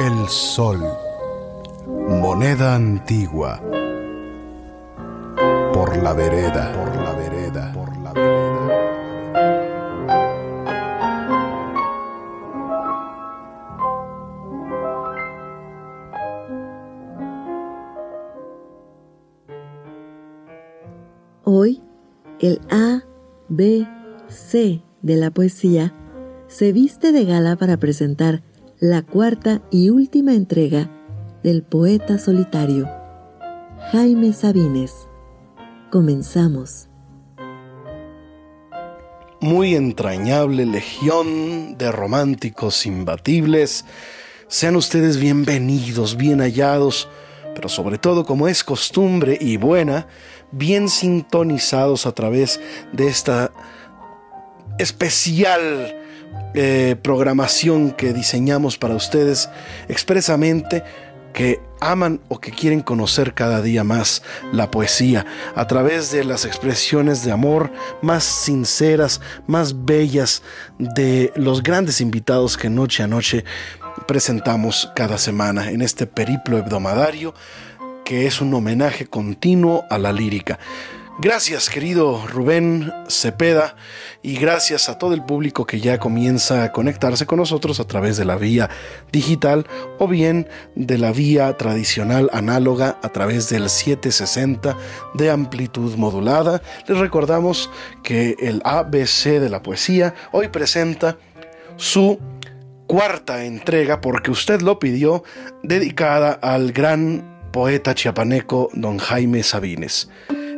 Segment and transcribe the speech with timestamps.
[0.00, 0.80] el sol,
[1.86, 3.60] moneda antigua,
[5.74, 8.40] por la vereda, por la vereda, por la vereda.
[21.44, 21.82] Hoy,
[22.38, 23.02] el A,
[23.50, 23.86] B,
[24.28, 25.92] C de la poesía
[26.46, 28.42] se viste de gala para presentar
[28.80, 30.90] la cuarta y última entrega
[31.42, 32.88] del poeta solitario,
[33.92, 35.06] Jaime Sabines.
[35.90, 36.88] Comenzamos.
[39.38, 43.84] Muy entrañable legión de románticos imbatibles.
[44.48, 47.06] Sean ustedes bienvenidos, bien hallados,
[47.54, 50.06] pero sobre todo como es costumbre y buena,
[50.52, 52.58] bien sintonizados a través
[52.94, 53.52] de esta
[54.78, 55.99] especial
[56.54, 59.48] eh, programación que diseñamos para ustedes
[59.88, 60.82] expresamente
[61.32, 65.24] que aman o que quieren conocer cada día más la poesía
[65.54, 67.70] a través de las expresiones de amor
[68.02, 70.42] más sinceras, más bellas
[70.78, 73.44] de los grandes invitados que noche a noche
[74.06, 77.34] presentamos cada semana en este periplo hebdomadario
[78.04, 80.58] que es un homenaje continuo a la lírica.
[81.22, 83.76] Gracias querido Rubén Cepeda
[84.22, 88.16] y gracias a todo el público que ya comienza a conectarse con nosotros a través
[88.16, 88.70] de la vía
[89.12, 89.66] digital
[89.98, 94.78] o bien de la vía tradicional análoga a través del 760
[95.12, 96.62] de amplitud modulada.
[96.88, 97.70] Les recordamos
[98.02, 101.18] que el ABC de la poesía hoy presenta
[101.76, 102.18] su
[102.86, 105.22] cuarta entrega porque usted lo pidió
[105.62, 110.08] dedicada al gran poeta chiapaneco don Jaime Sabines.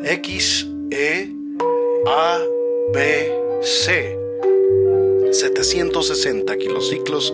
[0.04, 1.30] X, E,
[2.08, 2.38] A,
[2.92, 3.32] B,
[3.62, 4.18] C.
[5.30, 7.32] 760 kilociclos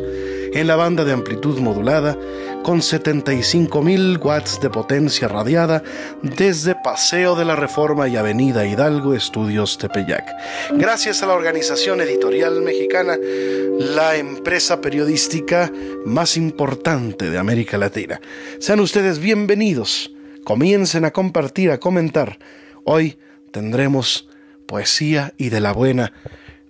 [0.52, 2.18] en la banda de amplitud modulada
[2.62, 5.82] con 75.000 watts de potencia radiada
[6.22, 10.28] desde Paseo de la Reforma y Avenida Hidalgo Estudios Tepeyac.
[10.72, 13.16] Gracias a la organización editorial mexicana,
[13.78, 15.72] la empresa periodística
[16.04, 18.20] más importante de América Latina.
[18.58, 20.12] Sean ustedes bienvenidos.
[20.48, 22.38] Comiencen a compartir, a comentar.
[22.86, 23.18] Hoy
[23.52, 24.30] tendremos
[24.66, 26.14] poesía y de la buena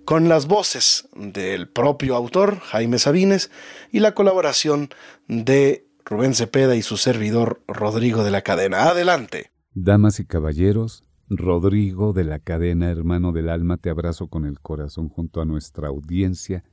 [0.03, 3.49] con las voces del propio autor, Jaime Sabines,
[3.89, 4.89] y la colaboración
[5.29, 8.89] de Rubén Cepeda y su servidor, Rodrigo de la Cadena.
[8.89, 9.49] Adelante.
[9.73, 15.07] Damas y caballeros, Rodrigo de la Cadena, hermano del alma, te abrazo con el corazón
[15.07, 16.65] junto a nuestra audiencia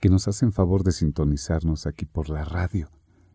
[0.00, 2.88] que nos hacen favor de sintonizarnos aquí por la radio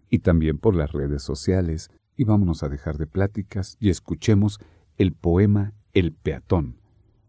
[0.10, 1.92] y también por las redes sociales.
[2.22, 4.60] Y vámonos a dejar de pláticas y escuchemos
[5.00, 6.78] el poema El peatón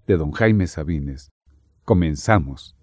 [0.07, 1.31] de don Jaime Sabines.
[1.87, 2.77] Comenzamos.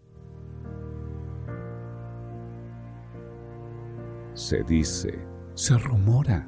[4.33, 5.23] Se dice,
[5.53, 6.47] se rumora,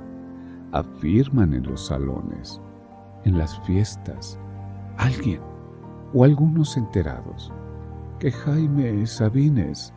[0.71, 2.59] afirman en los salones,
[3.23, 4.39] en las fiestas,
[4.97, 5.41] alguien
[6.11, 7.53] o algunos enterados,
[8.17, 9.93] que Jaime Sabines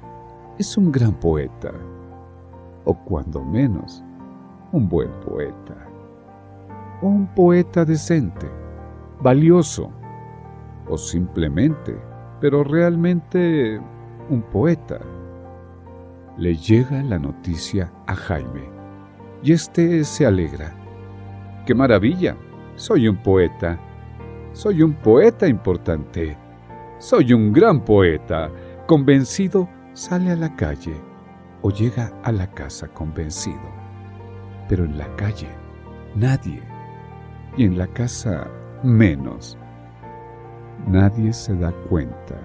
[0.58, 1.72] es un gran poeta,
[2.84, 4.03] o cuando menos,
[4.74, 5.76] un buen poeta,
[7.00, 8.50] un poeta decente,
[9.20, 9.88] valioso,
[10.88, 11.96] o simplemente,
[12.40, 13.80] pero realmente
[14.28, 14.98] un poeta.
[16.36, 18.68] Le llega la noticia a Jaime
[19.44, 20.74] y éste se alegra.
[21.64, 22.36] ¡Qué maravilla!
[22.74, 23.78] Soy un poeta.
[24.52, 26.36] Soy un poeta importante.
[26.98, 28.50] Soy un gran poeta.
[28.88, 31.00] Convencido, sale a la calle
[31.62, 33.83] o llega a la casa convencido.
[34.68, 35.48] Pero en la calle,
[36.14, 36.62] nadie.
[37.56, 38.48] Y en la casa,
[38.82, 39.58] menos.
[40.86, 42.38] Nadie se da cuenta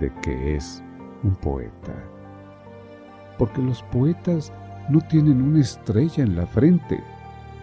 [0.00, 0.82] de que es
[1.22, 1.94] un poeta.
[3.38, 4.52] Porque los poetas
[4.88, 7.02] no tienen una estrella en la frente,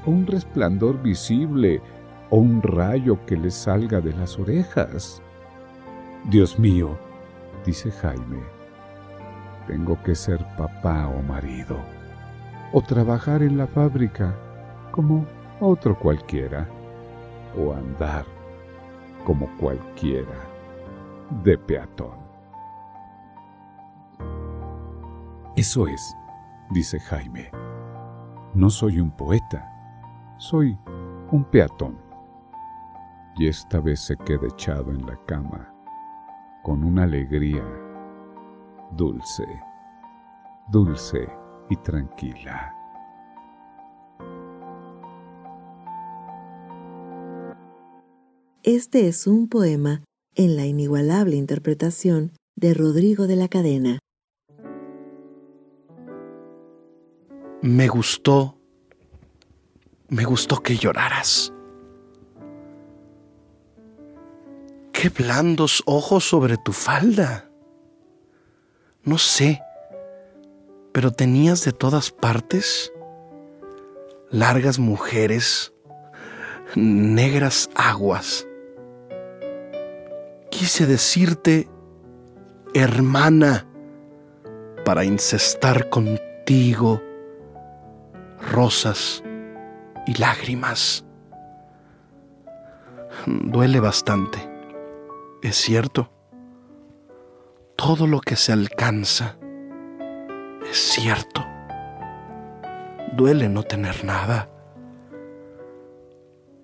[0.06, 1.81] o un resplandor visible,
[2.30, 5.22] o un rayo que les salga de las orejas.
[6.30, 6.98] Dios mío,
[7.66, 8.42] dice Jaime,
[9.68, 11.77] tengo que ser papá o marido,
[12.73, 14.35] o trabajar en la fábrica
[14.91, 15.25] como
[15.59, 16.68] otro cualquiera,
[17.57, 18.25] o andar
[19.25, 20.35] como cualquiera
[21.44, 22.19] de peatón.
[25.56, 26.15] Eso es,
[26.71, 27.51] dice Jaime.
[28.53, 29.69] No soy un poeta,
[30.38, 30.77] soy
[31.31, 31.97] un peatón.
[33.38, 35.74] Y esta vez se queda echado en la cama,
[36.63, 37.63] con una alegría
[38.91, 39.45] dulce,
[40.67, 41.40] dulce
[41.71, 42.75] y tranquila.
[48.63, 50.03] Este es un poema
[50.35, 54.00] en la inigualable interpretación de Rodrigo de la Cadena.
[57.62, 58.57] Me gustó,
[60.09, 61.53] me gustó que lloraras.
[64.91, 67.50] Qué blandos ojos sobre tu falda.
[69.03, 69.62] No sé,
[70.91, 72.91] pero tenías de todas partes
[74.29, 75.73] largas mujeres,
[76.75, 78.47] negras aguas
[80.61, 81.67] quise decirte
[82.75, 83.65] hermana
[84.85, 87.01] para incestar contigo
[88.51, 89.23] rosas
[90.05, 91.03] y lágrimas.
[93.25, 94.38] Duele bastante,
[95.41, 96.11] es cierto.
[97.75, 99.38] Todo lo que se alcanza
[100.69, 101.46] es cierto.
[103.13, 104.50] Duele no tener nada.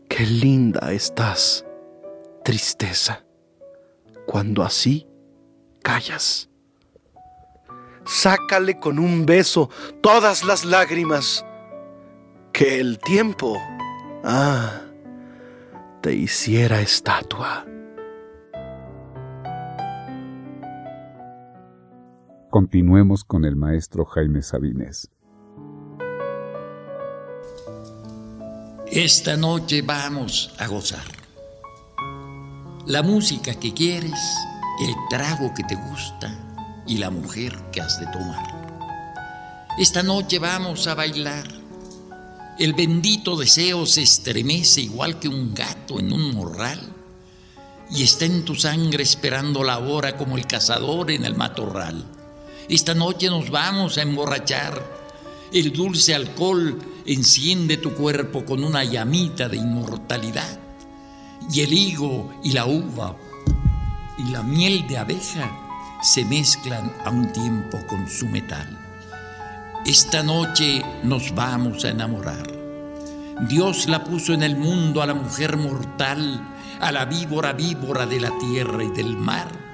[0.10, 1.66] Qué linda estás,
[2.44, 3.24] tristeza
[4.26, 5.08] cuando así
[5.82, 6.50] callas.
[8.06, 9.70] Sácale con un beso
[10.02, 11.46] todas las lágrimas,
[12.54, 13.58] que el tiempo,
[14.24, 14.82] ah,
[16.02, 17.66] te hiciera estatua.
[22.50, 25.12] Continuemos con el maestro Jaime Sabines.
[28.90, 31.04] Esta noche vamos a gozar
[32.86, 34.18] la música que quieres,
[34.82, 36.34] el trago que te gusta
[36.88, 38.48] y la mujer que has de tomar.
[39.78, 41.46] Esta noche vamos a bailar.
[42.58, 46.80] El bendito deseo se estremece igual que un gato en un morral
[47.92, 52.17] y está en tu sangre esperando la hora como el cazador en el matorral.
[52.70, 54.84] Esta noche nos vamos a emborrachar.
[55.54, 60.60] El dulce alcohol enciende tu cuerpo con una llamita de inmortalidad
[61.50, 63.16] y el higo y la uva
[64.18, 65.50] y la miel de abeja
[66.02, 68.68] se mezclan a un tiempo con su metal.
[69.86, 72.52] Esta noche nos vamos a enamorar.
[73.48, 76.46] Dios la puso en el mundo a la mujer mortal,
[76.82, 79.67] a la víbora víbora de la tierra y del mar,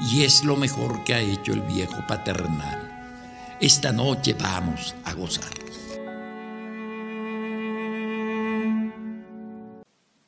[0.00, 3.56] y es lo mejor que ha hecho el viejo paternal.
[3.60, 5.50] Esta noche vamos a gozar.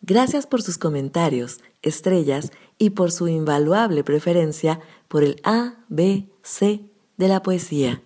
[0.00, 6.80] Gracias por sus comentarios, estrellas y por su invaluable preferencia por el A, B, C
[7.18, 8.02] de la poesía.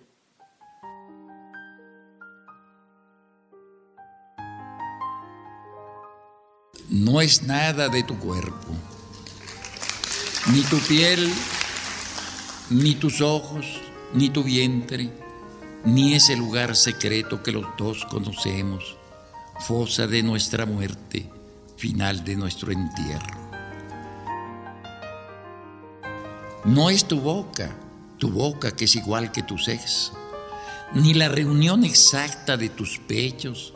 [6.89, 8.67] No es nada de tu cuerpo,
[10.51, 11.31] ni tu piel,
[12.69, 13.65] ni tus ojos,
[14.13, 15.09] ni tu vientre,
[15.85, 18.97] ni ese lugar secreto que los dos conocemos,
[19.59, 21.29] fosa de nuestra muerte
[21.77, 23.41] final de nuestro entierro.
[26.65, 27.75] No es tu boca,
[28.17, 30.13] tu boca que es igual que tu sexo,
[30.93, 33.73] ni la reunión exacta de tus pechos,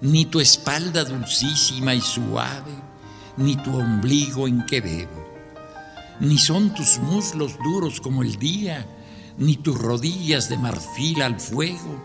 [0.00, 2.72] ni tu espalda dulcísima y suave,
[3.36, 5.23] ni tu ombligo en que bebo,
[6.20, 8.86] ni son tus muslos duros como el día,
[9.38, 12.02] ni tus rodillas de marfil al fuego,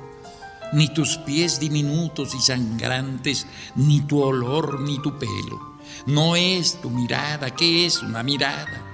[0.74, 5.78] ni tus pies diminutos y sangrantes, ni tu olor, ni tu pelo.
[6.06, 8.86] No es tu mirada, ¿qué es una mirada?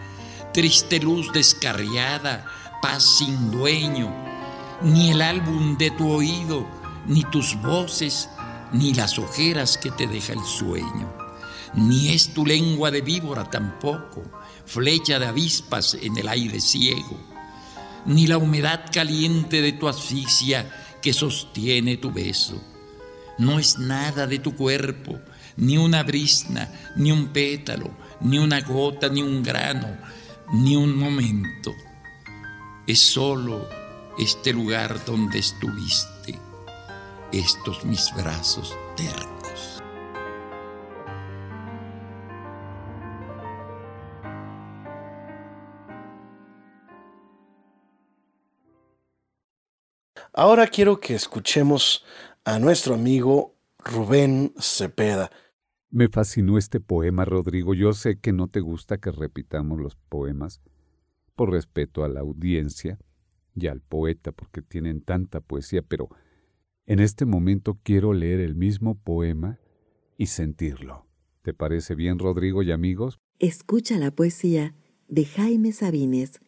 [0.53, 2.45] Triste luz descarriada,
[2.81, 4.13] paz sin dueño,
[4.81, 6.65] ni el álbum de tu oído,
[7.07, 8.29] ni tus voces,
[8.71, 11.13] ni las ojeras que te deja el sueño,
[11.73, 14.23] ni es tu lengua de víbora tampoco,
[14.65, 17.19] flecha de avispas en el aire ciego,
[18.05, 22.61] ni la humedad caliente de tu asfixia que sostiene tu beso.
[23.37, 25.19] No es nada de tu cuerpo,
[25.57, 27.91] ni una brisna, ni un pétalo,
[28.21, 29.97] ni una gota, ni un grano,
[30.53, 31.73] ni un momento.
[32.87, 33.67] Es solo
[34.17, 36.39] este lugar donde estuviste,
[37.31, 39.34] estos mis brazos tercos.
[50.37, 52.03] Ahora quiero que escuchemos
[52.43, 55.31] a nuestro amigo Rubén Cepeda.
[55.89, 57.73] Me fascinó este poema, Rodrigo.
[57.73, 60.59] Yo sé que no te gusta que repitamos los poemas
[61.37, 62.99] por respeto a la audiencia
[63.55, 66.09] y al poeta, porque tienen tanta poesía, pero
[66.85, 69.61] en este momento quiero leer el mismo poema
[70.17, 71.07] y sentirlo.
[71.43, 73.19] ¿Te parece bien, Rodrigo y amigos?
[73.39, 74.75] Escucha la poesía
[75.07, 76.41] de Jaime Sabines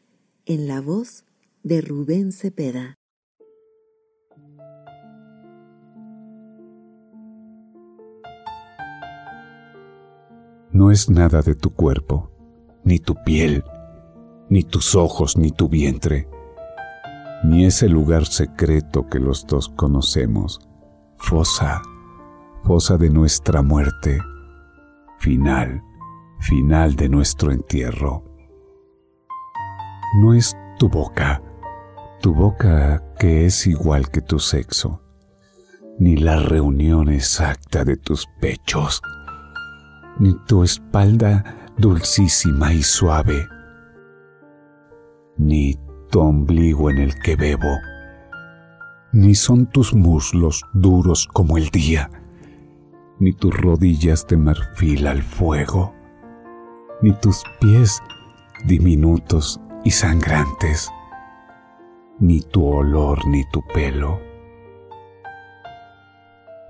[0.46, 1.24] en la voz
[1.63, 2.98] de Rubén Cepeda.
[10.78, 12.30] No es nada de tu cuerpo,
[12.84, 13.64] ni tu piel,
[14.48, 16.30] ni tus ojos, ni tu vientre,
[17.44, 20.60] ni ese lugar secreto que los dos conocemos,
[21.18, 21.82] fosa,
[22.64, 24.20] fosa de nuestra muerte,
[25.18, 25.82] final,
[26.42, 28.24] final de nuestro entierro.
[30.22, 31.42] No es tu boca,
[32.22, 35.02] tu boca que es igual que tu sexo,
[35.98, 39.02] ni la reunión exacta de tus pechos
[40.20, 41.44] ni tu espalda
[41.78, 43.48] dulcísima y suave,
[45.38, 45.78] ni
[46.10, 47.78] tu ombligo en el que bebo,
[49.12, 52.10] ni son tus muslos duros como el día,
[53.20, 55.94] ni tus rodillas de marfil al fuego,
[57.02, 58.02] ni tus pies
[58.66, 60.92] diminutos y sangrantes,
[62.20, 64.20] ni tu olor ni tu pelo.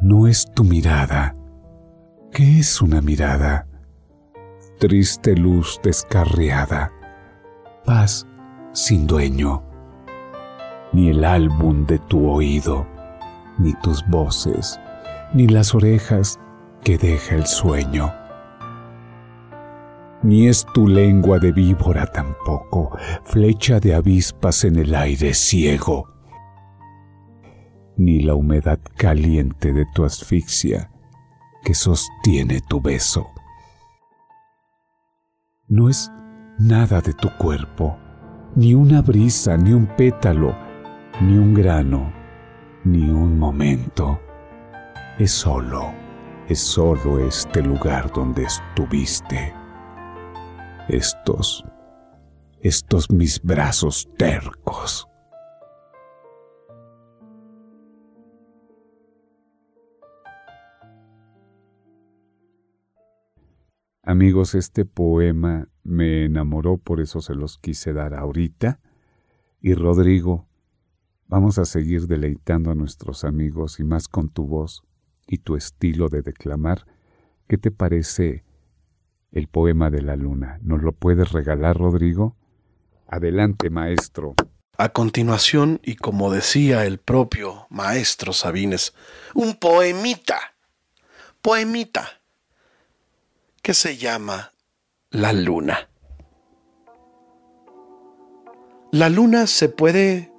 [0.02, 1.34] No es tu mirada,
[2.32, 3.68] ¿Qué es una mirada?
[4.80, 6.92] Triste luz descarriada,
[7.84, 8.28] paz
[8.74, 9.64] sin dueño,
[10.94, 12.86] ni el álbum de tu oído,
[13.58, 14.80] ni tus voces,
[15.34, 16.40] ni las orejas
[16.84, 18.14] que deja el sueño.
[20.22, 26.08] Ni es tu lengua de víbora tampoco, flecha de avispas en el aire ciego,
[27.96, 30.92] ni la humedad caliente de tu asfixia,
[31.68, 33.30] que sostiene tu beso.
[35.68, 36.10] No es
[36.58, 37.98] nada de tu cuerpo,
[38.56, 40.56] ni una brisa, ni un pétalo,
[41.20, 42.14] ni un grano,
[42.86, 44.18] ni un momento.
[45.20, 45.92] Es solo,
[46.48, 49.54] es solo este lugar donde estuviste.
[50.88, 51.66] Estos,
[52.62, 55.07] estos mis brazos tercos.
[64.10, 68.80] Amigos, este poema me enamoró, por eso se los quise dar ahorita.
[69.60, 70.48] Y Rodrigo,
[71.28, 74.86] vamos a seguir deleitando a nuestros amigos y más con tu voz
[75.28, 76.86] y tu estilo de declamar.
[77.50, 78.46] ¿Qué te parece
[79.34, 80.58] el poema de la luna?
[80.62, 82.38] ¿Nos lo puedes regalar, Rodrigo?
[83.08, 84.36] Adelante, maestro.
[84.78, 88.94] A continuación, y como decía el propio maestro Sabines,
[89.36, 90.40] un poemita.
[91.42, 92.18] Poemita
[93.68, 94.54] que se llama
[95.10, 95.90] la luna.
[98.94, 100.32] La luna se puede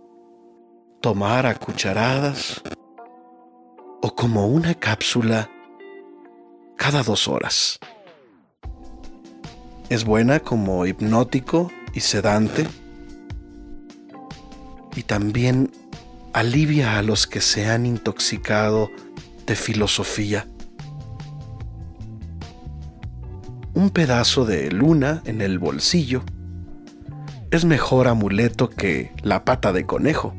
[1.03, 2.63] tomar a cucharadas
[4.01, 5.51] o como una cápsula
[6.79, 7.79] cada dos horas.
[9.91, 12.67] Es buena como hipnótico y sedante
[14.97, 15.71] y también
[16.33, 18.89] alivia a los que se han intoxicado
[19.45, 20.47] de filosofía
[23.79, 26.25] un pedazo de luna en el bolsillo
[27.53, 30.35] es mejor amuleto que la pata de conejo.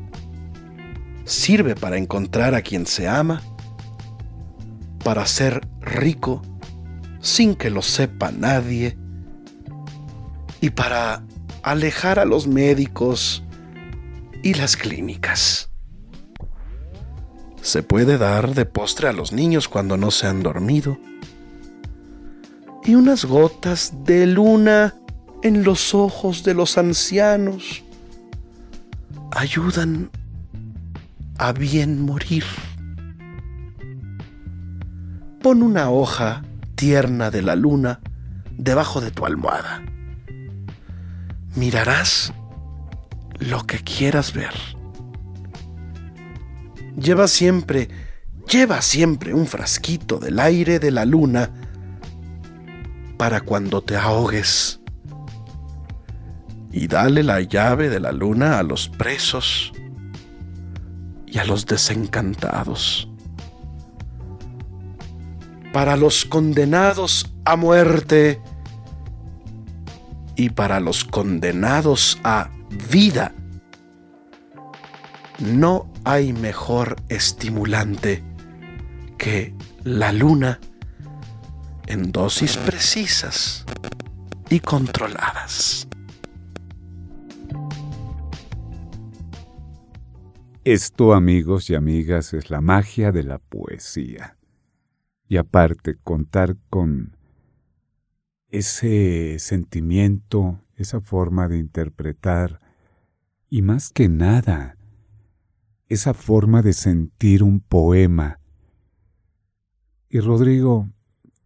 [1.24, 3.40] Sirve para encontrar a quien se ama,
[5.02, 6.42] para ser rico
[7.22, 8.98] sin que lo sepa nadie
[10.60, 11.24] y para
[11.62, 13.42] alejar a los médicos
[14.42, 15.70] y las clínicas.
[17.62, 20.98] Se puede dar de postre a los niños cuando no se han dormido
[22.84, 24.94] y unas gotas de luna
[25.42, 27.82] en los ojos de los ancianos
[29.32, 30.10] ayudan
[31.38, 32.44] a bien morir.
[35.42, 36.42] pon una hoja
[36.74, 38.00] tierna de la luna
[38.56, 39.82] debajo de tu almohada.
[41.56, 42.32] Mirarás
[43.38, 44.52] lo que quieras ver.
[46.96, 47.88] Lleva siempre,
[48.50, 51.50] lleva siempre un frasquito del aire de la luna
[53.20, 54.80] para cuando te ahogues.
[56.72, 59.74] Y dale la llave de la luna a los presos
[61.26, 63.10] y a los desencantados.
[65.70, 68.40] Para los condenados a muerte
[70.34, 72.48] y para los condenados a
[72.90, 73.34] vida.
[75.38, 78.24] No hay mejor estimulante
[79.18, 80.58] que la luna
[81.86, 83.64] en dosis precisas
[84.48, 85.88] y controladas.
[90.64, 94.36] Esto, amigos y amigas, es la magia de la poesía.
[95.26, 97.16] Y aparte, contar con
[98.48, 102.60] ese sentimiento, esa forma de interpretar,
[103.48, 104.76] y más que nada,
[105.88, 108.38] esa forma de sentir un poema.
[110.08, 110.88] Y Rodrigo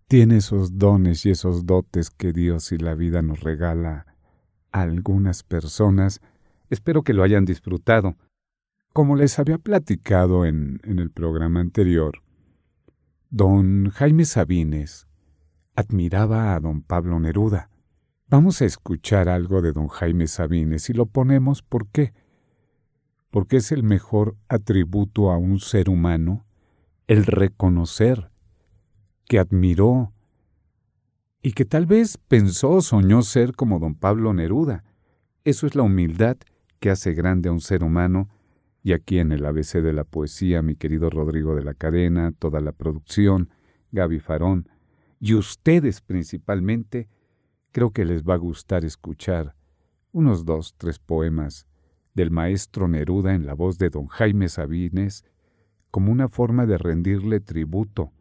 [0.06, 4.06] tiene esos dones y esos dotes que Dios y la vida nos regala
[4.70, 6.20] a algunas personas.
[6.68, 8.16] Espero que lo hayan disfrutado.
[8.92, 12.22] Como les había platicado en, el programa anterior,
[13.30, 15.08] don Jaime Sabines
[15.74, 17.70] admiraba a don Pablo Neruda.
[18.28, 22.12] Vamos a escuchar algo de don Jaime Sabines y lo ponemos ¿por qué?
[23.30, 26.46] Porque es el mejor atributo a un ser humano
[27.08, 28.30] el reconocer
[29.26, 30.12] que admiró
[31.42, 34.84] y que tal vez pensó, soñó ser como don Pablo Neruda.
[35.44, 36.38] Eso es la humildad
[36.80, 38.28] que hace grande a un ser humano
[38.82, 42.60] y aquí en el ABC de la poesía, mi querido Rodrigo de la Cadena, toda
[42.60, 43.50] la producción,
[43.92, 44.68] Gaby Farón,
[45.20, 47.08] y ustedes principalmente,
[47.72, 49.54] creo que les va a gustar escuchar
[50.12, 51.66] unos dos, tres poemas
[52.12, 55.24] del maestro Neruda en la voz de don Jaime Sabines,
[55.90, 58.12] como una forma de rendirle tributo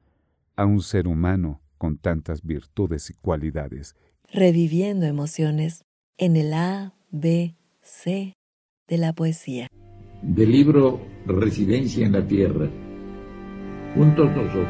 [0.55, 3.95] a un ser humano con tantas virtudes y cualidades.
[4.31, 5.83] Reviviendo emociones
[6.17, 8.33] en el A, B, C
[8.87, 9.67] de la poesía
[10.23, 12.69] del libro Residencia en la Tierra.
[13.93, 14.67] Juntos nosotros.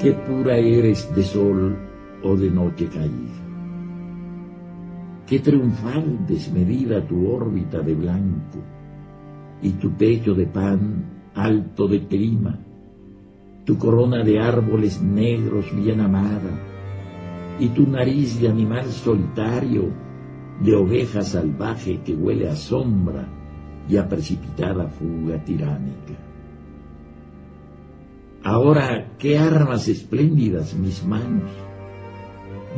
[0.00, 1.76] Qué pura eres de sol
[2.22, 3.44] o de noche caída.
[5.26, 8.58] Qué triunfal desmedida tu órbita de blanco
[9.60, 11.04] y tu pecho de pan
[11.34, 12.58] alto de clima,
[13.66, 16.52] tu corona de árboles negros bien amada
[17.58, 19.90] y tu nariz de animal solitario,
[20.60, 23.26] de oveja salvaje que huele a sombra
[23.88, 26.14] y a precipitada fuga tiránica.
[28.44, 31.50] Ahora, qué armas espléndidas mis manos,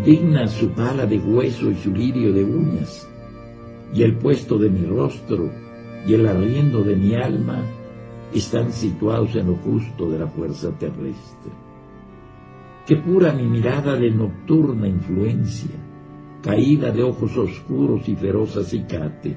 [0.06, 3.06] dignas su pala de hueso y su lirio de uñas,
[3.92, 5.50] y el puesto de mi rostro
[6.06, 7.62] y el arriendo de mi alma
[8.34, 11.52] están situados en lo justo de la fuerza terrestre.
[12.86, 15.76] Qué pura mi mirada de nocturna influencia,
[16.42, 19.36] caída de ojos oscuros y feroz acicate,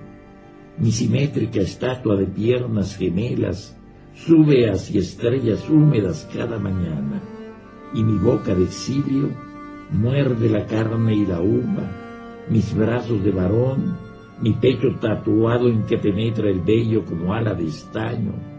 [0.78, 3.78] mi simétrica estatua de piernas gemelas
[4.14, 7.22] sube hacia estrellas húmedas cada mañana,
[7.94, 9.30] y mi boca de exilio
[9.92, 13.98] muerde la carne y la uva, mis brazos de varón,
[14.42, 18.51] mi pecho tatuado en que penetra el vello como ala de estaño,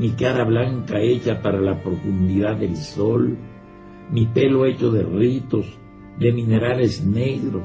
[0.00, 3.36] mi cara blanca hecha para la profundidad del sol,
[4.10, 5.66] mi pelo hecho de ritos,
[6.18, 7.64] de minerales negros,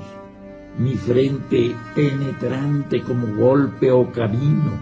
[0.77, 4.73] mi frente penetrante como golpe o camino,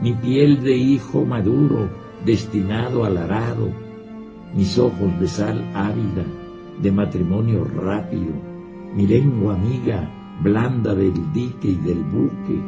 [0.00, 1.90] mi piel de hijo maduro
[2.24, 3.68] destinado al arado,
[4.54, 6.24] mis ojos de sal ávida,
[6.80, 8.32] de matrimonio rápido,
[8.94, 10.10] mi lengua amiga
[10.42, 12.58] blanda del dique y del buque,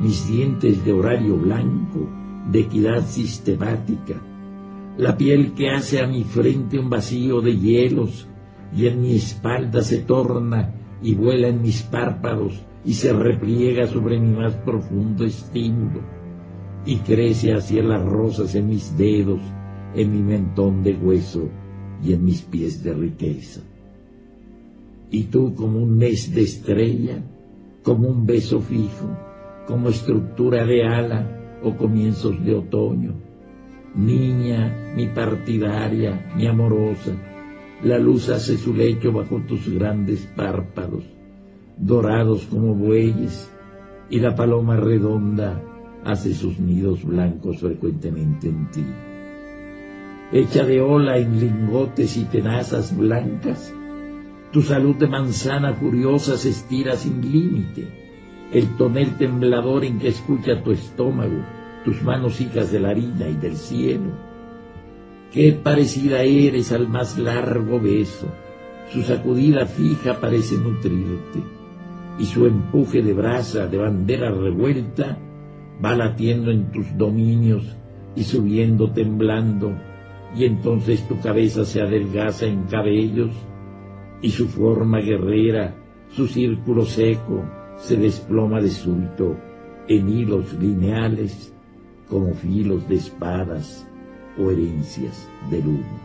[0.00, 2.06] mis dientes de horario blanco,
[2.50, 4.14] de equidad sistemática,
[4.96, 8.26] la piel que hace a mi frente un vacío de hielos
[8.74, 14.18] y en mi espalda se torna y vuela en mis párpados y se repliega sobre
[14.18, 16.00] mi más profundo estímulo
[16.86, 19.40] y crece hacia las rosas en mis dedos,
[19.94, 21.48] en mi mentón de hueso
[22.02, 23.60] y en mis pies de riqueza.
[25.10, 27.22] Y tú como un mes de estrella,
[27.82, 29.08] como un beso fijo,
[29.66, 33.14] como estructura de ala o comienzos de otoño,
[33.94, 37.12] niña, mi partidaria, mi amorosa,
[37.82, 41.04] la luz hace su lecho bajo tus grandes párpados,
[41.76, 43.52] dorados como bueyes,
[44.08, 45.62] y la paloma redonda
[46.04, 48.84] hace sus nidos blancos frecuentemente en ti.
[50.32, 53.72] hecha de ola en lingotes y tenazas blancas.
[54.52, 58.05] Tu salud de manzana furiosa se estira sin límite.
[58.52, 61.42] El tonel temblador en que escucha tu estómago,
[61.84, 64.10] tus manos hijas de la harina y del cielo.
[65.32, 68.28] Qué parecida eres al más largo beso.
[68.92, 71.42] Su sacudida fija parece nutrirte,
[72.18, 75.18] y su empuje de brasa, de bandera revuelta,
[75.84, 77.76] va latiendo en tus dominios
[78.14, 79.72] y subiendo temblando,
[80.36, 83.30] y entonces tu cabeza se adelgaza en cabellos,
[84.22, 85.74] y su forma guerrera,
[86.10, 87.44] su círculo seco,
[87.78, 89.36] se desploma de súbito
[89.88, 91.52] en hilos lineales
[92.08, 93.86] como filos de espadas
[94.38, 96.00] o herencias del humo.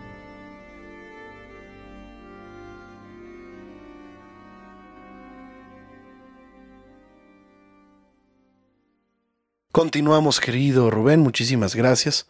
[9.72, 12.28] Continuamos, querido Rubén, muchísimas gracias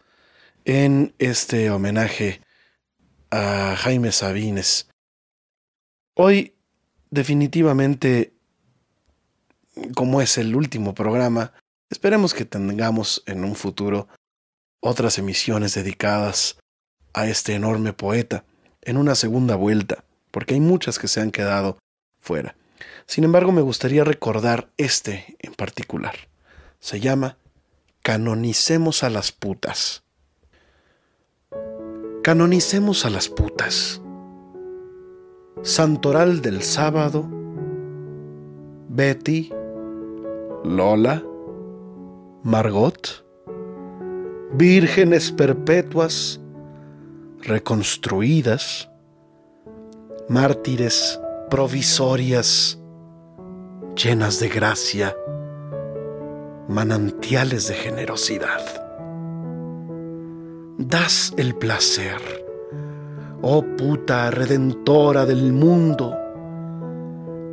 [0.64, 2.40] en este homenaje
[3.30, 4.88] a Jaime Sabines.
[6.14, 6.54] Hoy,
[7.10, 8.32] definitivamente,
[9.94, 11.52] como es el último programa,
[11.90, 14.08] esperemos que tengamos en un futuro
[14.80, 16.58] otras emisiones dedicadas
[17.14, 18.44] a este enorme poeta
[18.82, 21.78] en una segunda vuelta, porque hay muchas que se han quedado
[22.20, 22.56] fuera.
[23.06, 26.14] Sin embargo, me gustaría recordar este en particular.
[26.80, 27.36] Se llama
[28.02, 30.02] Canonicemos a las putas.
[32.22, 34.00] Canonicemos a las putas.
[35.62, 37.28] Santoral del sábado.
[38.88, 39.52] Betty.
[40.64, 41.22] Lola.
[42.42, 43.24] Margot.
[44.54, 46.40] Vírgenes perpetuas.
[47.42, 48.90] Reconstruidas.
[50.28, 51.20] Mártires
[51.50, 52.78] provisorias.
[53.94, 55.14] Llenas de gracia
[56.68, 58.60] manantiales de generosidad.
[60.78, 62.20] Das el placer,
[63.42, 66.16] oh puta redentora del mundo,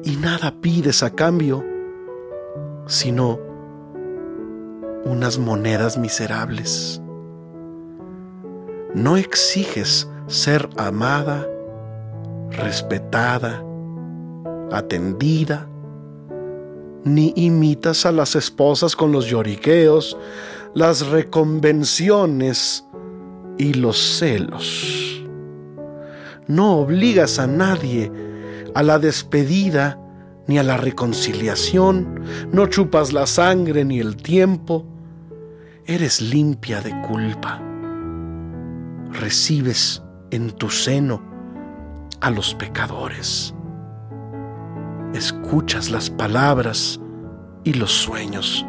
[0.04, 1.63] y nada pides a cambio,
[2.89, 3.39] sino
[5.06, 6.99] unas monedas miserables.
[8.95, 11.47] No exiges ser amada,
[12.49, 13.63] respetada,
[14.71, 15.69] atendida,
[17.04, 20.17] ni imitas a las esposas con los lloriqueos,
[20.73, 22.86] las reconvenciones
[23.60, 25.23] y los celos.
[26.47, 28.12] No obligas a nadie
[28.73, 29.99] a la despedida
[30.50, 34.86] ni a la reconciliación, no chupas la sangre ni el tiempo,
[35.86, 37.62] eres limpia de culpa.
[39.14, 41.22] Recibes en tu seno
[42.20, 43.56] a los pecadores
[45.14, 47.00] escuchas las palabras
[47.64, 48.66] y los sueños,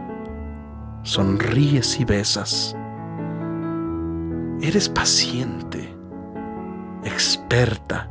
[1.03, 2.77] sonríes y besas.
[4.63, 5.95] Eres paciente,
[7.05, 8.11] experta,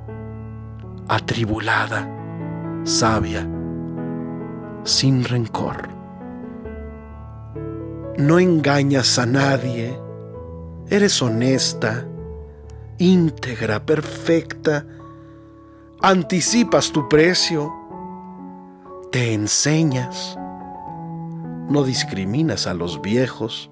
[1.07, 2.07] atribulada,
[2.83, 3.47] sabia,
[4.83, 5.89] sin rencor.
[8.17, 9.97] No engañas a nadie,
[10.89, 12.05] eres honesta,
[12.97, 14.85] íntegra, perfecta,
[16.01, 17.71] anticipas tu precio
[19.11, 20.37] te enseñas.
[21.67, 23.71] No discriminas a los viejos,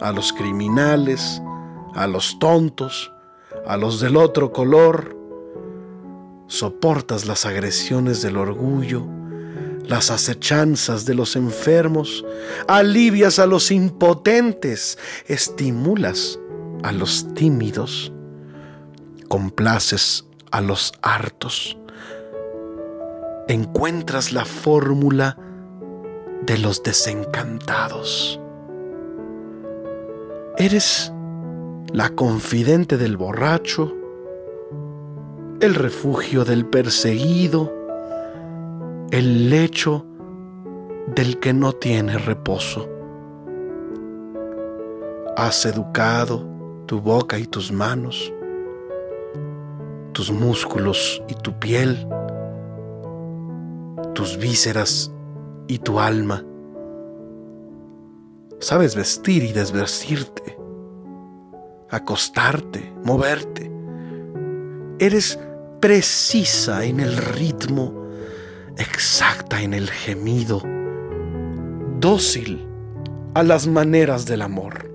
[0.00, 1.42] a los criminales,
[1.94, 3.12] a los tontos,
[3.66, 5.16] a los del otro color.
[6.48, 9.06] Soportas las agresiones del orgullo,
[9.86, 12.24] las acechanzas de los enfermos,
[12.68, 16.38] alivias a los impotentes, estimulas
[16.82, 18.12] a los tímidos,
[19.28, 21.76] complaces a los hartos
[23.48, 25.38] encuentras la fórmula
[26.44, 28.40] de los desencantados.
[30.58, 31.12] Eres
[31.92, 33.94] la confidente del borracho,
[35.60, 37.72] el refugio del perseguido,
[39.10, 40.04] el lecho
[41.14, 42.88] del que no tiene reposo.
[45.36, 46.44] Has educado
[46.86, 48.32] tu boca y tus manos,
[50.12, 52.06] tus músculos y tu piel
[54.16, 55.12] tus vísceras
[55.68, 56.42] y tu alma.
[58.58, 60.58] Sabes vestir y desvestirte,
[61.90, 63.70] acostarte, moverte.
[64.98, 65.38] Eres
[65.80, 67.92] precisa en el ritmo,
[68.76, 70.62] exacta en el gemido,
[72.00, 72.66] dócil
[73.34, 74.90] a las maneras del amor.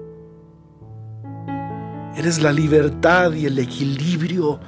[2.15, 4.59] Eres la libertad y el equilibrio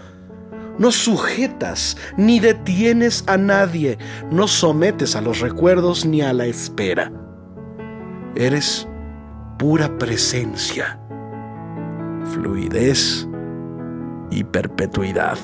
[0.78, 3.98] no sujetas ni detienes a nadie,
[4.32, 7.12] no sometes a los recuerdos ni a la espera.
[8.36, 8.88] Eres
[9.60, 11.00] pura presencia,
[12.34, 13.28] fluidez
[14.32, 15.38] y perpetuidad.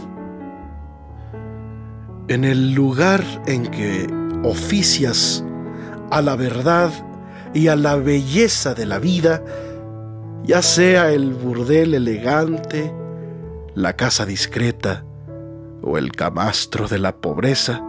[2.29, 4.07] En el lugar en que
[4.43, 5.43] oficias
[6.11, 6.91] a la verdad
[7.55, 9.43] y a la belleza de la vida,
[10.43, 12.93] ya sea el burdel elegante,
[13.73, 15.03] la casa discreta
[15.81, 17.81] o el camastro de la pobreza,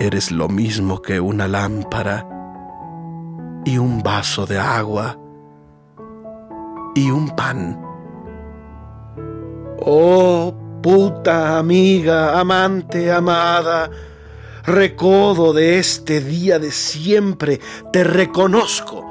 [0.00, 2.26] eres lo mismo que una lámpara
[3.64, 5.16] y un vaso de agua
[6.96, 7.80] y un pan.
[9.86, 13.90] Oh, puta amiga, amante, amada,
[14.64, 17.60] recodo de este día de siempre,
[17.92, 19.04] te reconozco,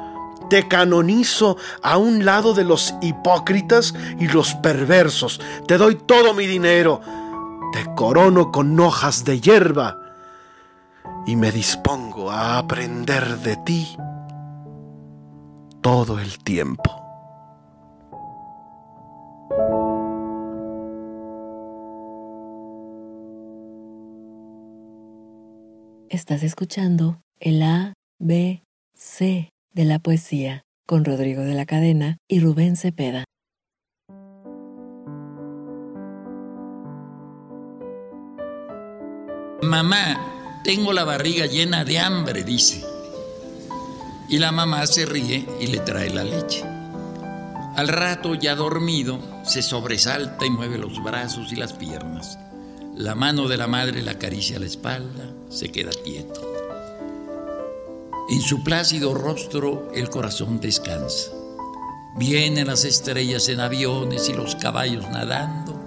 [0.49, 6.45] te canonizo a un lado de los hipócritas y los perversos, te doy todo mi
[6.45, 7.01] dinero,
[7.73, 9.97] te corono con hojas de hierba
[11.25, 13.97] y me dispongo a aprender de ti
[15.81, 17.06] todo el tiempo.
[26.09, 28.63] Estás escuchando el A, B,
[28.95, 33.25] C de la poesía con Rodrigo de la Cadena y Rubén Cepeda.
[39.61, 42.85] Mamá, tengo la barriga llena de hambre, dice.
[44.29, 46.63] Y la mamá se ríe y le trae la leche.
[47.75, 52.39] Al rato, ya dormido, se sobresalta y mueve los brazos y las piernas.
[52.97, 56.41] La mano de la madre le acaricia la espalda, se queda quieto.
[58.27, 61.31] En su plácido rostro el corazón descansa.
[62.17, 65.79] Vienen las estrellas en aviones y los caballos nadando,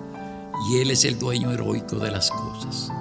[0.70, 2.92] y él es el dueño heroico de las cosas.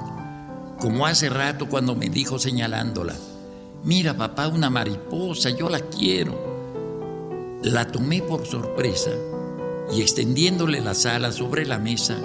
[0.79, 3.13] Como hace rato cuando me dijo señalándola,
[3.83, 7.59] mira papá, una mariposa, yo la quiero.
[7.61, 9.11] La tomé por sorpresa
[9.93, 12.17] y extendiéndole las alas sobre la mesa,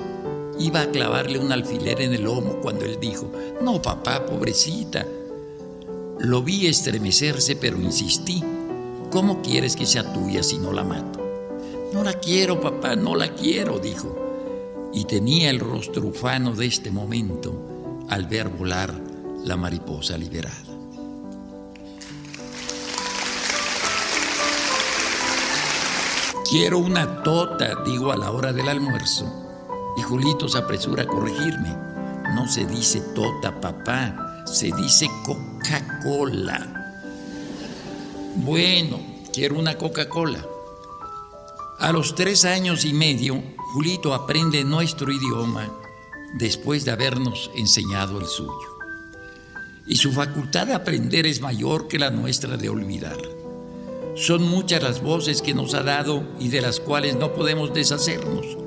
[0.59, 5.05] Iba a clavarle un alfiler en el lomo cuando él dijo, no papá, pobrecita.
[6.21, 8.43] Lo vi estremecerse, pero insistí,
[9.11, 11.21] ¿cómo quieres que sea tuya si no la mato?
[11.93, 14.17] No la quiero, papá, no la quiero, dijo.
[14.93, 18.95] Y tenía el rostro ufano de este momento al ver volar
[19.45, 20.55] la mariposa liberada.
[26.49, 29.44] Quiero una tota, digo a la hora del almuerzo
[29.97, 31.77] y Julito se apresura a corregirme.
[32.35, 36.97] No se dice tota, papá, se dice Coca-Cola.
[38.37, 39.01] Bueno,
[39.33, 40.45] quiero una Coca-Cola.
[41.79, 45.71] A los tres años y medio, Julito aprende nuestro idioma
[46.39, 48.53] después de habernos enseñado el suyo.
[49.87, 53.19] Y su facultad de aprender es mayor que la nuestra de olvidar.
[54.17, 58.64] Son muchas las voces que nos ha dado y de las cuales no podemos deshacernos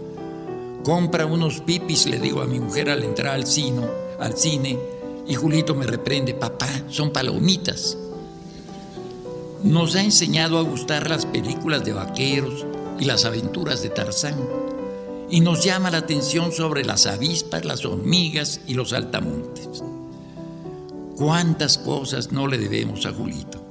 [0.87, 3.85] compra unos pipis, le digo a mi mujer al entrar al cine,
[4.21, 4.79] al cine,
[5.27, 7.97] y Julito me reprende, papá, son palomitas.
[9.63, 12.65] Nos ha enseñado a gustar las películas de vaqueros
[13.01, 14.39] y las aventuras de Tarzán,
[15.29, 19.83] y nos llama la atención sobre las avispas, las hormigas y los altamontes.
[21.17, 23.61] ¿Cuántas cosas no le debemos a Julito?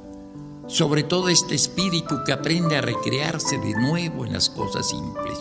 [0.66, 5.38] Sobre todo este espíritu que aprende a recrearse de nuevo en las cosas simples.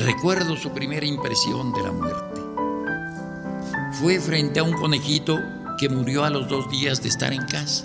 [0.00, 2.40] Recuerdo su primera impresión de la muerte.
[4.00, 5.38] Fue frente a un conejito
[5.78, 7.84] que murió a los dos días de estar en casa.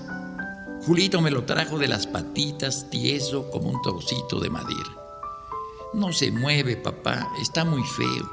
[0.86, 4.95] Julito me lo trajo de las patitas, tieso como un trocito de madera.
[5.93, 8.32] No se mueve, papá, está muy feo.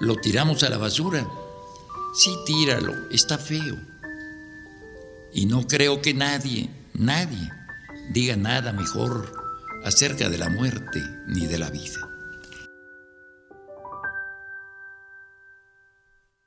[0.00, 1.28] ¿Lo tiramos a la basura?
[2.14, 3.76] Sí, tíralo, está feo.
[5.34, 7.52] Y no creo que nadie, nadie,
[8.14, 9.30] diga nada mejor
[9.84, 12.05] acerca de la muerte ni de la vida.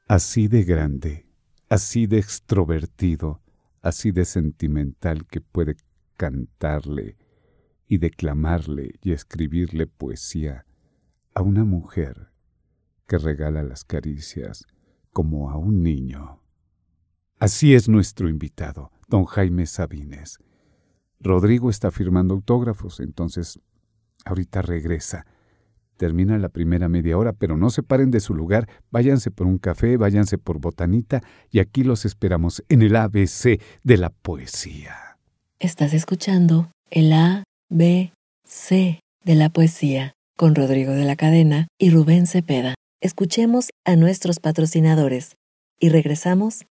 [0.09, 1.27] Así de grande,
[1.69, 3.43] así de extrovertido,
[3.83, 5.77] así de sentimental que puede
[6.17, 7.15] cantarle
[7.87, 10.65] y declamarle y escribirle poesía
[11.35, 12.31] a una mujer
[13.05, 14.65] que regala las caricias
[15.13, 16.41] como a un niño.
[17.39, 20.39] Así es nuestro invitado, don Jaime Sabines.
[21.19, 23.59] Rodrigo está firmando autógrafos, entonces
[24.25, 25.27] ahorita regresa
[25.99, 29.57] termina la primera media hora, pero no se paren de su lugar, váyanse por un
[29.57, 35.17] café, váyanse por botanita y aquí los esperamos en el ABC de la poesía.
[35.59, 38.13] Estás escuchando el ABC
[39.25, 42.75] de la poesía con Rodrigo de la Cadena y Rubén Cepeda.
[43.01, 45.35] Escuchemos a nuestros patrocinadores
[45.81, 46.65] y regresamos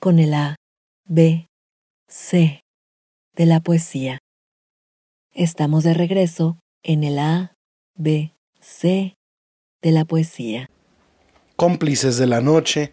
[0.00, 0.58] con el ABC
[3.36, 4.18] de la poesía.
[5.32, 8.35] Estamos de regreso en el ABC
[8.66, 9.16] C
[9.80, 10.68] de la poesía.
[11.54, 12.92] Cómplices de la noche,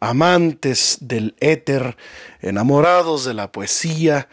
[0.00, 1.96] amantes del éter,
[2.40, 4.28] enamorados de la poesía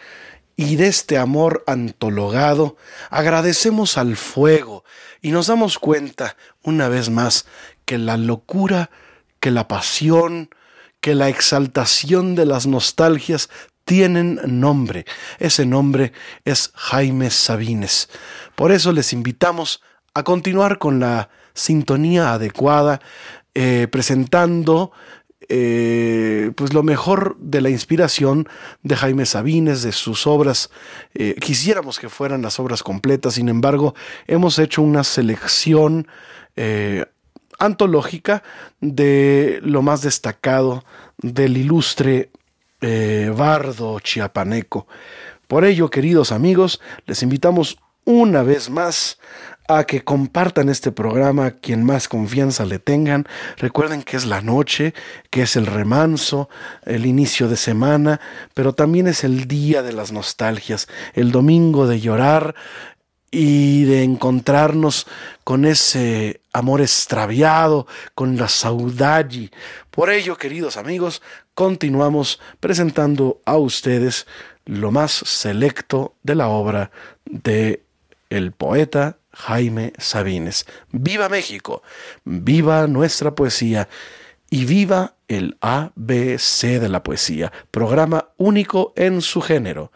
[0.55, 2.77] y de este amor antologado,
[3.10, 4.86] agradecemos al fuego
[5.21, 7.45] y nos damos cuenta, una vez más,
[7.84, 8.89] que la locura,
[9.41, 10.49] que la pasión,
[11.01, 13.49] que la exaltación de las nostalgias
[13.84, 15.05] tienen nombre.
[15.38, 16.13] Ese nombre
[16.45, 18.10] es Jaime Sabines.
[18.55, 19.81] Por eso les invitamos
[20.13, 23.02] a continuar con la sintonía adecuada,
[23.54, 24.91] eh, presentando
[25.50, 28.47] eh, pues lo mejor de la inspiración
[28.84, 30.69] de Jaime Sabines, de sus obras.
[31.13, 33.93] Eh, quisiéramos que fueran las obras completas, sin embargo,
[34.28, 36.08] hemos hecho una selección
[37.58, 38.43] antológica
[38.82, 40.84] de lo más destacado
[41.17, 42.30] del ilustre
[43.36, 44.86] bardo chiapaneco.
[45.47, 49.17] Por ello, queridos amigos, les invitamos una vez más
[49.77, 53.27] a que compartan este programa quien más confianza le tengan.
[53.57, 54.93] Recuerden que es la noche,
[55.29, 56.49] que es el remanso,
[56.86, 58.19] el inicio de semana,
[58.53, 62.55] pero también es el día de las nostalgias, el domingo de llorar
[63.31, 65.07] y de encontrarnos
[65.45, 69.51] con ese amor extraviado, con la saudade.
[69.89, 71.21] Por ello, queridos amigos,
[71.53, 74.27] continuamos presentando a ustedes
[74.65, 76.91] lo más selecto de la obra
[77.25, 77.84] de
[78.29, 80.65] el poeta Jaime Sabines.
[80.91, 81.82] ¡Viva México!
[82.23, 83.89] ¡Viva nuestra poesía!
[84.49, 89.91] Y viva el ABC de la poesía, programa único en su género.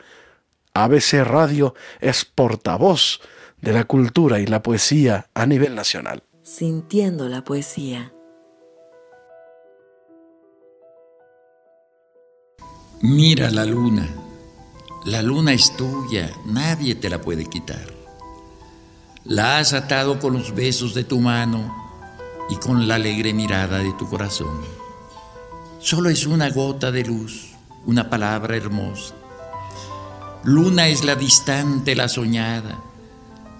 [0.73, 3.19] ABC Radio es portavoz
[3.61, 6.23] de la cultura y la poesía a nivel nacional.
[6.41, 8.13] Sintiendo la poesía.
[13.01, 14.07] Mira la luna.
[15.05, 17.94] La luna es tuya, nadie te la puede quitar.
[19.27, 21.75] La has atado con los besos de tu mano
[22.47, 24.61] y con la alegre mirada de tu corazón.
[25.79, 27.55] Solo es una gota de luz,
[27.87, 29.15] una palabra hermosa.
[30.43, 32.79] Luna es la distante, la soñada,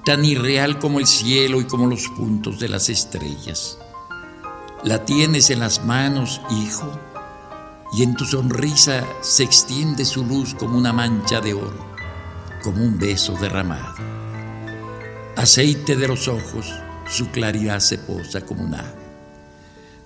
[0.06, 3.80] tan irreal como el cielo y como los puntos de las estrellas.
[4.84, 6.92] La tienes en las manos, hijo,
[7.92, 11.88] y en tu sonrisa se extiende su luz como una mancha de oro,
[12.62, 14.25] como un beso derramado
[15.36, 16.74] aceite de los ojos,
[17.08, 19.06] su claridad se posa como un ave.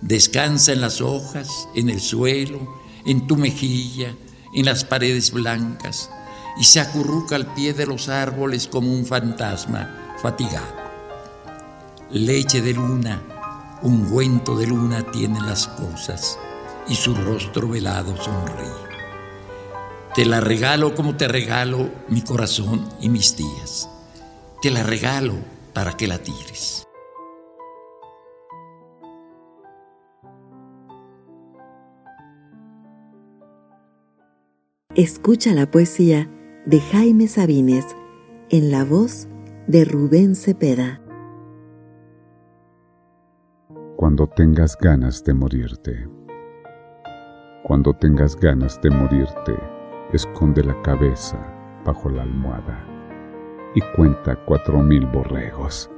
[0.02, 2.60] Descansa en las hojas, en el suelo,
[3.06, 4.16] en tu mejilla,
[4.56, 6.10] en las paredes blancas,
[6.60, 10.80] y se acurruca al pie de los árboles como un fantasma fatigado.
[12.12, 13.22] Leche de luna,
[13.84, 16.40] ungüento de luna tiene las cosas,
[16.88, 18.90] y su rostro velado sonríe.
[20.16, 23.88] Te la regalo como te regalo mi corazón y mis días
[24.62, 25.36] te la regalo
[25.74, 26.86] para que la tires.
[34.96, 36.30] Escucha la poesía
[36.66, 37.86] de Jaime Sabines
[38.50, 39.30] en la voz
[39.68, 41.02] de Rubén Cepeda.
[43.96, 46.10] Cuando tengas ganas de morirte,
[47.64, 49.56] cuando tengas ganas de morirte,
[50.12, 51.38] esconde la cabeza
[51.86, 52.89] bajo la almohada
[53.76, 55.90] y cuenta cuatro mil borregos.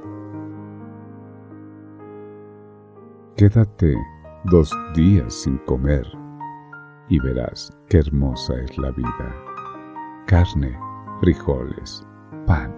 [3.36, 3.96] Quédate
[4.44, 6.06] dos días sin comer
[7.08, 9.34] y verás qué hermosa es la vida.
[10.26, 10.78] Carne,
[11.20, 12.06] frijoles,
[12.46, 12.74] pan.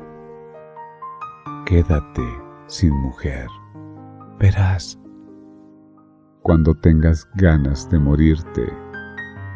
[1.67, 2.27] Quédate
[2.67, 3.49] sin mujer.
[4.39, 4.99] Verás.
[6.43, 8.73] Cuando tengas ganas de morirte,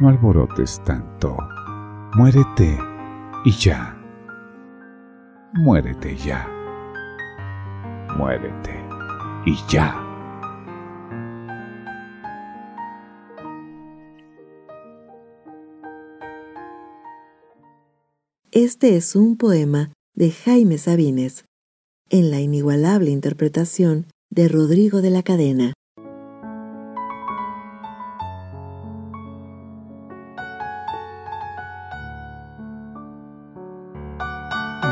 [0.01, 1.37] no alborotes tanto.
[2.15, 2.79] Muérete
[3.45, 3.98] y ya
[5.53, 6.47] muérete ya.
[8.17, 8.75] Muérete
[9.47, 10.05] y ya.
[18.51, 21.45] Este es un poema de Jaime Sabines,
[22.11, 25.75] en la inigualable interpretación de Rodrigo de la Cadena.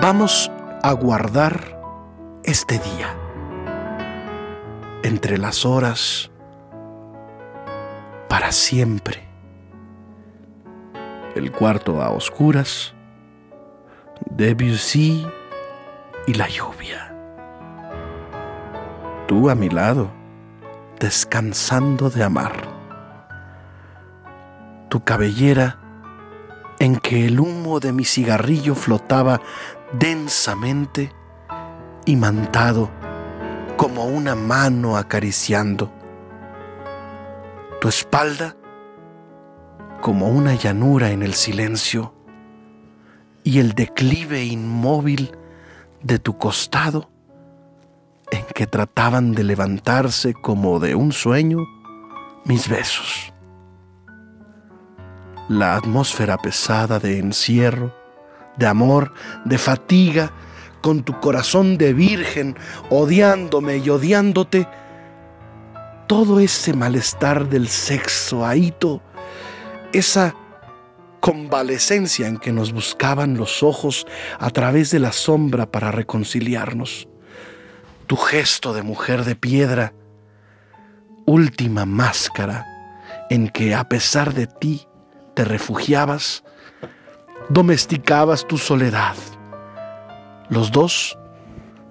[0.08, 0.52] Vamos
[0.84, 1.80] a guardar
[2.44, 3.12] este día
[5.02, 6.30] entre las horas
[8.28, 9.26] para siempre.
[11.34, 12.94] El cuarto a oscuras,
[14.30, 15.26] Debussy
[16.28, 17.12] y la lluvia.
[19.26, 20.12] Tú a mi lado,
[21.00, 22.52] descansando de amar.
[24.88, 25.80] Tu cabellera
[26.78, 29.40] en que el humo de mi cigarrillo flotaba
[29.92, 31.12] densamente,
[32.04, 32.90] imantado
[33.76, 35.92] como una mano acariciando,
[37.80, 38.56] tu espalda
[40.00, 42.14] como una llanura en el silencio
[43.44, 45.36] y el declive inmóvil
[46.02, 47.10] de tu costado
[48.30, 51.58] en que trataban de levantarse como de un sueño
[52.44, 53.32] mis besos.
[55.48, 57.94] La atmósfera pesada de encierro,
[58.56, 59.12] de amor,
[59.44, 60.32] de fatiga,
[60.80, 62.56] con tu corazón de virgen,
[62.90, 64.68] odiándome y odiándote,
[66.06, 69.02] todo ese malestar del sexo, ahito,
[69.92, 70.34] esa
[71.20, 74.06] convalecencia en que nos buscaban los ojos
[74.38, 77.08] a través de la sombra para reconciliarnos.
[78.06, 79.92] Tu gesto de mujer de piedra,
[81.24, 82.64] última máscara
[83.28, 84.86] en que a pesar de ti
[85.34, 86.44] te refugiabas,
[87.48, 89.16] domesticabas tu soledad.
[90.48, 91.18] Los dos,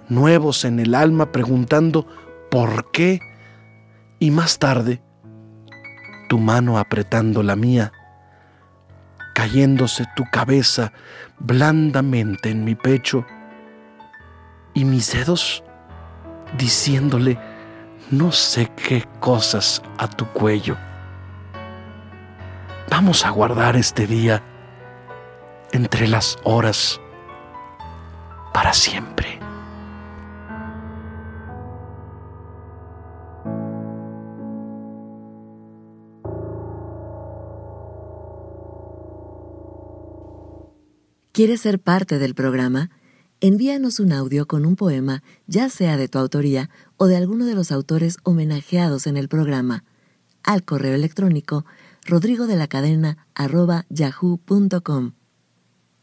[0.09, 2.07] nuevos en el alma, preguntando
[2.49, 3.19] por qué,
[4.19, 5.01] y más tarde,
[6.29, 7.91] tu mano apretando la mía,
[9.33, 10.91] cayéndose tu cabeza
[11.39, 13.25] blandamente en mi pecho
[14.73, 15.63] y mis dedos
[16.57, 17.37] diciéndole
[18.11, 20.77] no sé qué cosas a tu cuello.
[22.89, 24.41] Vamos a guardar este día
[25.75, 27.01] entre las horas
[28.53, 29.39] para siempre.
[41.33, 42.89] ¿Quieres ser parte del programa?
[43.41, 47.55] Envíanos un audio con un poema, ya sea de tu autoría o de alguno de
[47.55, 49.83] los autores homenajeados en el programa,
[50.41, 51.65] al correo electrónico
[52.05, 53.27] rodrigo de la cadena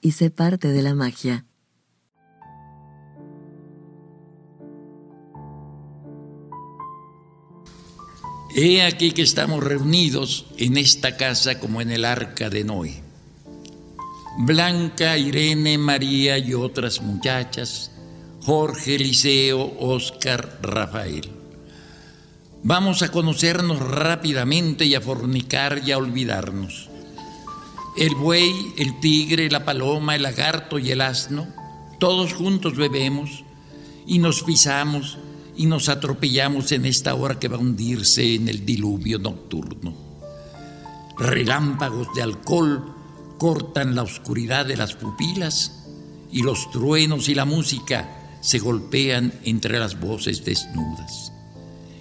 [0.03, 1.47] y sé parte de la magia.
[8.55, 13.03] He aquí que estamos reunidos en esta casa como en el arca de Noé
[14.39, 17.91] Blanca, Irene, María y otras muchachas,
[18.41, 21.31] Jorge, Eliseo, Oscar, Rafael.
[22.63, 26.89] Vamos a conocernos rápidamente y a fornicar y a olvidarnos.
[27.97, 31.47] El buey, el tigre, la paloma, el lagarto y el asno,
[31.99, 33.45] todos juntos bebemos
[34.07, 35.19] y nos pisamos
[35.57, 39.95] y nos atropellamos en esta hora que va a hundirse en el diluvio nocturno.
[41.19, 42.95] Relámpagos de alcohol
[43.39, 45.85] cortan la oscuridad de las pupilas
[46.31, 51.33] y los truenos y la música se golpean entre las voces desnudas.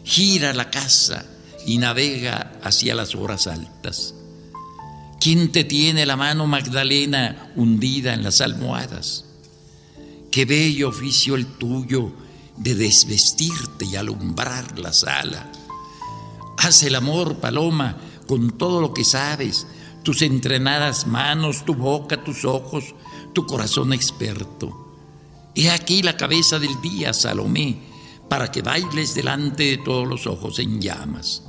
[0.03, 1.25] Gira la casa
[1.65, 4.15] y navega hacia las horas altas.
[5.21, 9.25] ¿Quién te tiene la mano, Magdalena, hundida en las almohadas?
[10.31, 12.11] Qué bello oficio el tuyo
[12.57, 15.51] de desvestirte y alumbrar la sala.
[16.57, 19.67] Haz el amor, Paloma, con todo lo que sabes,
[20.01, 22.95] tus entrenadas manos, tu boca, tus ojos,
[23.31, 24.97] tu corazón experto.
[25.53, 27.79] He aquí la cabeza del día, Salomé,
[28.27, 31.43] para que bailes delante de todos los ojos en llamas.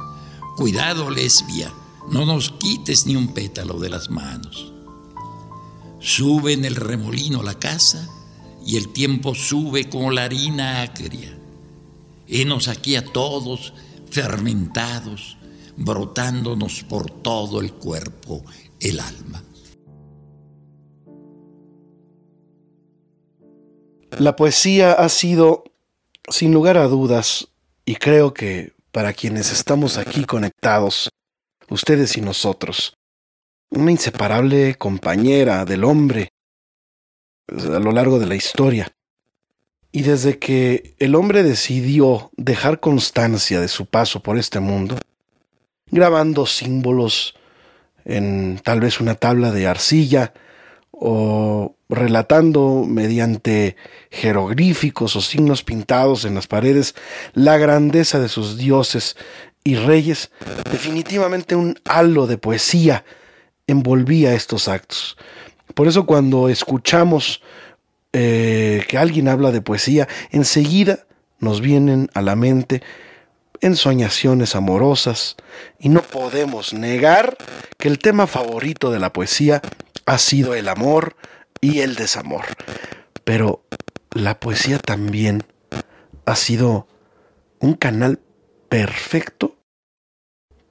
[0.59, 1.73] Cuidado, lesbia,
[2.11, 4.72] no nos quites ni un pétalo de las manos.
[6.00, 8.09] Sube en el remolino la casa
[8.66, 11.38] y el tiempo sube como la harina acria.
[12.26, 13.72] Henos aquí a todos
[14.11, 15.36] fermentados,
[15.76, 18.44] brotándonos por todo el cuerpo,
[18.80, 19.42] el alma.
[24.18, 25.64] La poesía ha sido,
[26.28, 27.48] sin lugar a dudas,
[27.86, 31.12] y creo que para quienes estamos aquí conectados,
[31.73, 32.97] ustedes y nosotros,
[33.70, 36.29] una inseparable compañera del hombre
[37.49, 38.93] a lo largo de la historia.
[39.91, 44.99] Y desde que el hombre decidió dejar constancia de su paso por este mundo,
[45.91, 47.35] grabando símbolos
[48.05, 50.33] en tal vez una tabla de arcilla
[50.91, 53.77] o relatando mediante
[54.11, 56.95] jeroglíficos o signos pintados en las paredes
[57.35, 59.16] la grandeza de sus dioses
[59.65, 60.31] y reyes,
[60.71, 63.05] definitivamente un halo de poesía
[63.67, 65.17] envolvía estos actos.
[65.75, 67.43] Por eso cuando escuchamos
[68.13, 71.07] eh, que alguien habla de poesía, enseguida
[71.39, 72.83] nos vienen a la mente
[73.63, 75.37] ensoñaciones amorosas,
[75.79, 77.39] y no podemos negar
[77.79, 79.63] que el tema favorito de la poesía
[80.05, 81.17] ha sido el amor
[81.61, 82.45] y el desamor.
[83.25, 83.63] Pero
[84.11, 85.45] la poesía también
[86.27, 86.89] ha sido
[87.61, 88.21] un canal
[88.73, 89.59] perfecto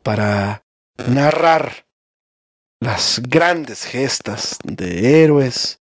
[0.02, 0.64] para
[1.08, 1.86] narrar
[2.80, 5.84] las grandes gestas de héroes,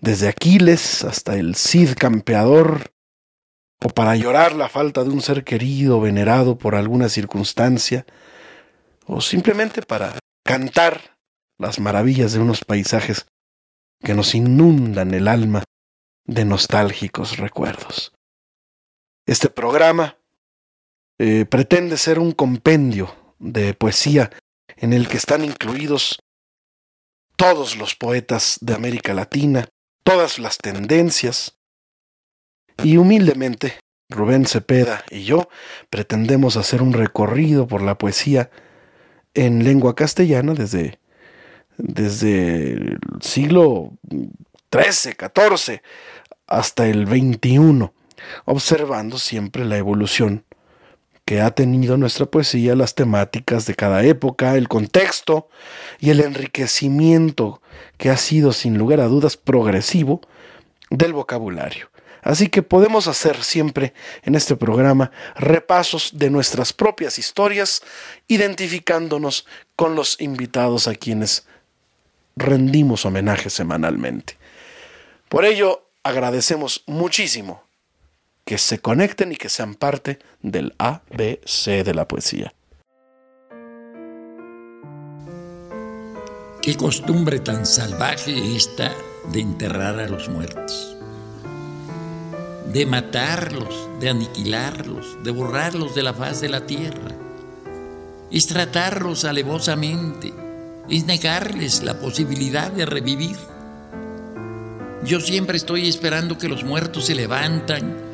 [0.00, 2.90] desde Aquiles hasta el Cid campeador,
[3.80, 8.04] o para llorar la falta de un ser querido, venerado por alguna circunstancia,
[9.06, 11.16] o simplemente para cantar
[11.58, 13.28] las maravillas de unos paisajes
[14.02, 15.62] que nos inundan el alma
[16.24, 18.12] de nostálgicos recuerdos.
[19.26, 20.16] Este programa
[21.22, 24.30] eh, pretende ser un compendio de poesía
[24.78, 26.18] en el que están incluidos
[27.36, 29.68] todos los poetas de América Latina,
[30.02, 31.58] todas las tendencias,
[32.82, 35.50] y humildemente Rubén Cepeda y yo
[35.90, 38.50] pretendemos hacer un recorrido por la poesía
[39.34, 41.00] en lengua castellana desde,
[41.76, 43.92] desde el siglo
[44.72, 45.82] XIII, XIV
[46.46, 47.90] hasta el XXI,
[48.46, 50.46] observando siempre la evolución
[51.30, 55.48] que ha tenido nuestra poesía, las temáticas de cada época, el contexto
[56.00, 57.62] y el enriquecimiento
[57.98, 60.22] que ha sido sin lugar a dudas progresivo
[60.90, 61.88] del vocabulario.
[62.22, 67.80] Así que podemos hacer siempre en este programa repasos de nuestras propias historias,
[68.26, 71.46] identificándonos con los invitados a quienes
[72.34, 74.36] rendimos homenaje semanalmente.
[75.28, 77.69] Por ello, agradecemos muchísimo
[78.50, 82.52] que se conecten y que sean parte del ABC de la poesía.
[86.60, 88.92] Qué costumbre tan salvaje esta
[89.32, 90.96] de enterrar a los muertos,
[92.72, 97.14] de matarlos, de aniquilarlos, de borrarlos de la faz de la tierra.
[98.32, 100.34] Es tratarlos alevosamente,
[100.88, 103.36] es negarles la posibilidad de revivir.
[105.04, 108.09] Yo siempre estoy esperando que los muertos se levantan,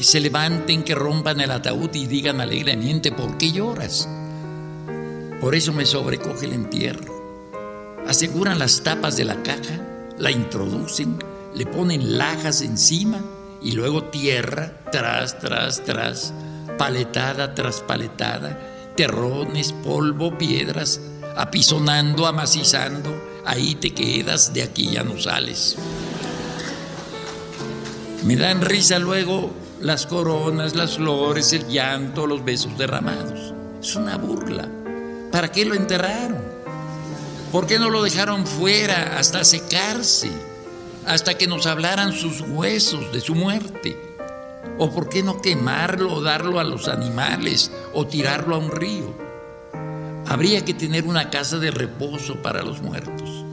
[0.00, 4.08] que se levanten, que rompan el ataúd y digan alegremente, ¿por qué lloras?
[5.42, 8.00] Por eso me sobrecoge el entierro.
[8.08, 9.78] Aseguran las tapas de la caja,
[10.16, 11.18] la introducen,
[11.54, 13.20] le ponen lajas encima
[13.60, 16.32] y luego tierra tras, tras, tras,
[16.78, 18.58] paletada tras paletada,
[18.96, 20.98] terrones, polvo, piedras,
[21.36, 25.76] apisonando, amacizando, ahí te quedas, de aquí ya no sales.
[28.24, 33.54] Me dan risa luego las coronas, las flores, el llanto, los besos derramados.
[33.80, 34.68] Es una burla.
[35.32, 36.38] ¿Para qué lo enterraron?
[37.50, 40.30] ¿Por qué no lo dejaron fuera hasta secarse?
[41.06, 43.98] Hasta que nos hablaran sus huesos de su muerte.
[44.78, 49.14] ¿O por qué no quemarlo o darlo a los animales o tirarlo a un río?
[50.26, 53.44] Habría que tener una casa de reposo para los muertos,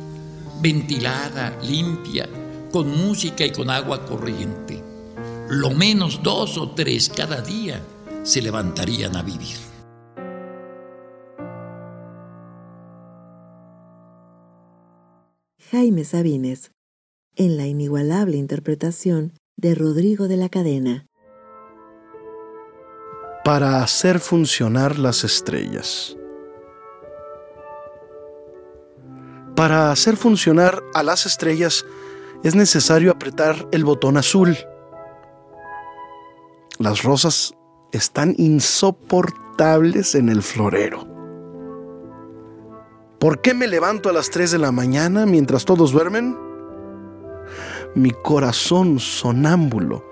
[0.62, 2.28] ventilada, limpia,
[2.72, 4.87] con música y con agua corriente.
[5.50, 7.82] Lo menos dos o tres cada día
[8.24, 9.56] se levantarían a vivir.
[15.72, 16.72] Jaime Sabines,
[17.36, 21.08] en la inigualable interpretación de Rodrigo de la Cadena.
[23.46, 26.18] Para hacer funcionar las estrellas.
[29.56, 31.86] Para hacer funcionar a las estrellas
[32.44, 34.58] es necesario apretar el botón azul.
[36.80, 37.56] Las rosas
[37.92, 41.08] están insoportables en el florero.
[43.20, 46.38] ¿Por qué me levanto a las 3 de la mañana mientras todos duermen?
[47.96, 50.06] Mi corazón sonámbulo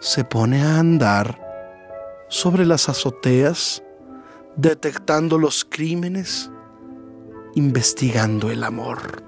[0.00, 1.40] se pone a andar
[2.28, 3.82] sobre las azoteas,
[4.56, 6.50] detectando los crímenes,
[7.54, 9.24] investigando el amor.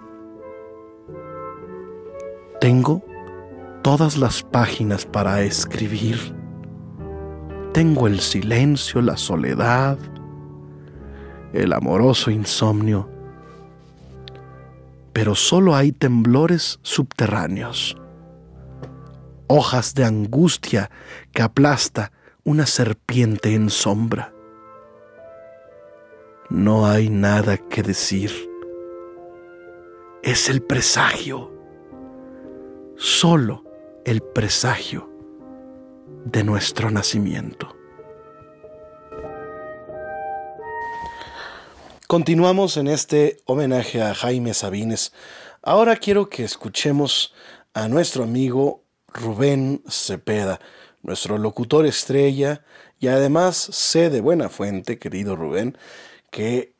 [2.61, 3.03] Tengo
[3.83, 6.44] todas las páginas para escribir.
[7.75, 9.99] Tengo el silencio, la soledad,
[11.53, 13.15] el amoroso insomnio
[15.15, 17.97] pero solo hay temblores subterráneos,
[19.47, 20.91] hojas de angustia
[21.33, 22.11] que aplasta
[22.43, 24.35] una serpiente en sombra.
[26.51, 28.33] No hay nada que decir.
[30.25, 31.53] Es el presagio,
[32.97, 33.63] solo
[34.05, 35.14] el presagio
[36.25, 37.75] de nuestro nacimiento.
[42.07, 45.13] Continuamos en este homenaje a Jaime Sabines.
[45.63, 47.35] Ahora quiero que escuchemos
[47.73, 50.61] a nuestro amigo Rubén Cepeda,
[51.03, 52.65] nuestro locutor estrella,
[53.01, 55.77] y además sé de buena fuente, querido Rubén,
[56.31, 56.75] que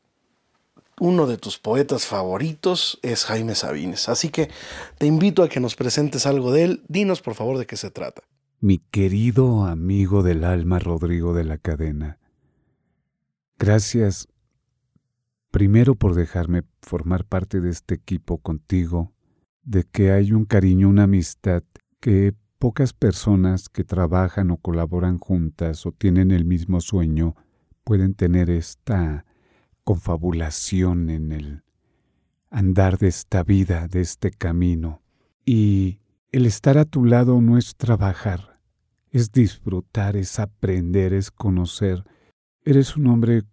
[0.99, 4.09] uno de tus poetas favoritos es Jaime Sabines.
[4.09, 4.49] Así que
[4.97, 6.83] te invito a que nos presentes algo de él.
[6.87, 8.23] Dinos por favor de qué se trata.
[8.59, 12.19] Mi querido amigo del alma Rodrigo de la Cadena.
[13.59, 14.27] Gracias
[15.51, 19.13] primero por dejarme formar parte de este equipo contigo,
[19.63, 21.63] de que hay un cariño, una amistad
[21.99, 27.35] que pocas personas que trabajan o colaboran juntas o tienen el mismo sueño
[27.83, 29.25] pueden tener esta
[29.83, 31.63] confabulación en el
[32.49, 35.01] andar de esta vida, de este camino.
[35.45, 35.99] Y
[36.35, 38.59] el estar a tu lado no es trabajar,
[39.09, 42.03] es disfrutar, es aprender, es conocer.
[42.65, 43.43] Eres un hombre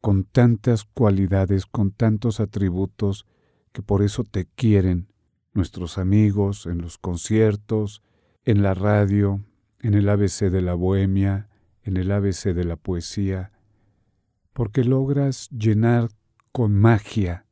[0.00, 3.26] con tantas cualidades, con tantos atributos,
[3.72, 5.08] que por eso te quieren
[5.52, 8.04] nuestros amigos en los conciertos,
[8.44, 9.44] en la radio,
[9.80, 11.48] en el ABC de la bohemia,
[11.82, 13.50] en el ABC de la poesía,
[14.52, 16.10] porque logras llenar
[16.52, 17.46] con magia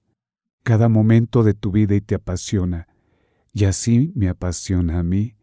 [0.63, 2.94] cada momento de tu vida y te apasiona.
[3.55, 5.37] Y así me apasiona a mí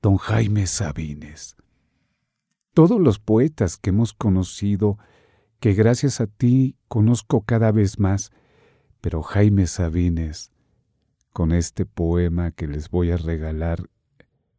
[0.00, 1.56] don Jaime Sabines.
[2.72, 4.96] Todos los poetas que hemos conocido,
[5.60, 8.32] que gracias a ti conozco cada vez más,
[9.02, 10.52] pero Jaime Sabines,
[11.34, 13.90] con este poema que les voy a regalar,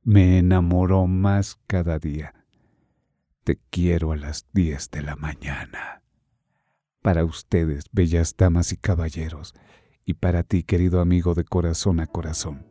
[0.03, 2.45] me enamoró más cada día.
[3.43, 6.03] Te quiero a las diez de la mañana.
[7.01, 9.55] Para ustedes, bellas damas y caballeros,
[10.05, 12.70] y para ti, querido amigo de corazón a corazón.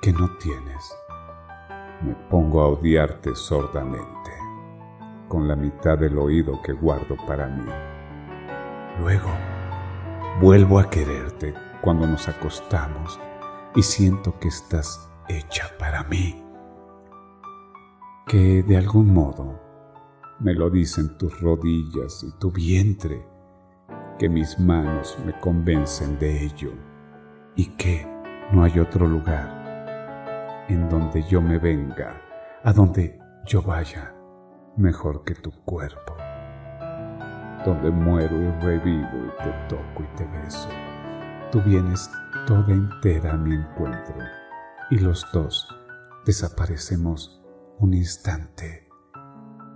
[0.00, 0.96] que no tienes,
[2.02, 4.30] me pongo a odiarte sordamente
[5.28, 7.70] con la mitad del oído que guardo para mí.
[8.98, 9.28] Luego,
[10.40, 13.20] vuelvo a quererte cuando nos acostamos
[13.76, 16.42] y siento que estás hecha para mí,
[18.26, 19.60] que de algún modo
[20.40, 23.22] me lo dicen tus rodillas y tu vientre,
[24.18, 26.72] que mis manos me convencen de ello
[27.54, 28.06] y que
[28.50, 29.59] no hay otro lugar
[30.72, 32.20] en donde yo me venga,
[32.64, 34.14] a donde yo vaya,
[34.76, 36.16] mejor que tu cuerpo,
[37.64, 40.68] donde muero y revivo y te toco y te beso.
[41.50, 42.10] Tú vienes
[42.46, 44.16] toda entera a mi encuentro
[44.90, 45.68] y los dos
[46.24, 47.42] desaparecemos
[47.78, 48.90] un instante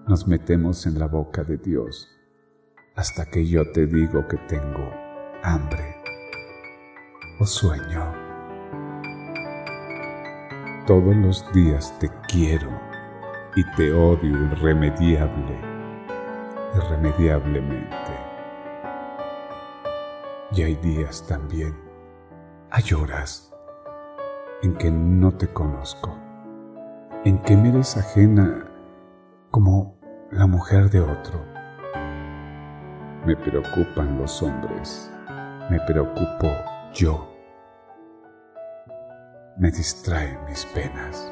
[0.07, 2.11] nos metemos en la boca de Dios
[2.95, 4.93] hasta que yo te digo que tengo
[5.43, 5.97] hambre
[7.41, 8.24] o sueño.
[10.87, 12.69] Todos los días te quiero
[13.57, 15.59] y te odio irremediable,
[16.75, 18.13] irremediablemente.
[20.53, 21.75] Y hay días también,
[22.71, 23.51] hay horas
[24.63, 26.15] en que no te conozco,
[27.25, 28.67] en que me eres ajena
[29.51, 29.99] como
[30.31, 31.43] la mujer de otro.
[33.25, 35.11] Me preocupan los hombres,
[35.71, 36.51] me preocupo
[36.93, 37.34] yo.
[39.59, 41.31] Me distraen mis penas.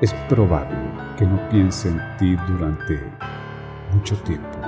[0.00, 0.76] Es probable
[1.16, 3.00] que no piense en ti durante
[3.92, 4.58] mucho tiempo.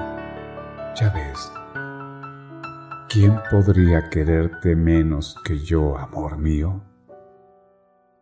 [0.98, 1.52] Ya ves,
[3.08, 6.82] ¿quién podría quererte menos que yo, amor mío?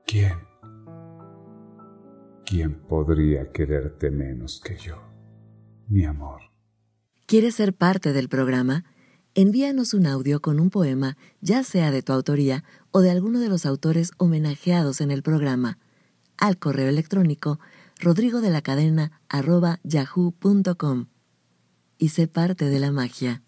[0.07, 0.55] ¿Quién?
[2.45, 5.03] ¿quién podría quererte menos que yo,
[5.89, 6.43] mi amor?
[7.27, 8.85] ¿Quieres ser parte del programa?
[9.35, 13.49] Envíanos un audio con un poema, ya sea de tu autoría o de alguno de
[13.49, 15.79] los autores homenajeados en el programa,
[16.37, 17.59] al correo electrónico
[17.99, 19.21] rodrigo de la cadena
[19.83, 21.07] yahoo.com
[21.99, 23.43] y sé parte de la magia.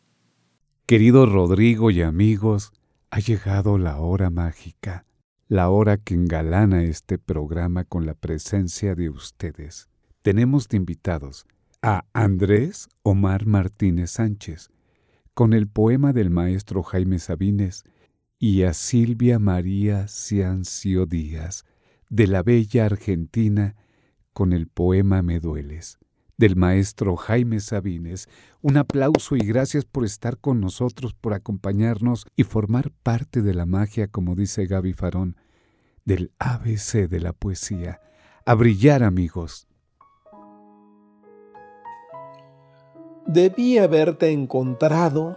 [0.86, 2.72] Querido Rodrigo y amigos,
[3.10, 5.06] ha llegado la hora mágica
[5.48, 9.88] la hora que engalana este programa con la presencia de ustedes.
[10.22, 11.46] Tenemos de invitados
[11.82, 14.70] a Andrés Omar Martínez Sánchez,
[15.36, 17.84] con el poema del maestro Jaime Sabines,
[18.38, 21.66] y a Silvia María Ciancio Díaz,
[22.08, 23.76] de la bella Argentina,
[24.32, 25.98] con el poema Me dueles
[26.38, 28.30] del maestro Jaime Sabines.
[28.62, 33.66] Un aplauso y gracias por estar con nosotros, por acompañarnos y formar parte de la
[33.66, 35.36] magia, como dice Gaby Farón,
[36.06, 38.00] del ABC de la poesía.
[38.46, 39.66] A brillar, amigos.
[43.26, 45.36] Debí haberte encontrado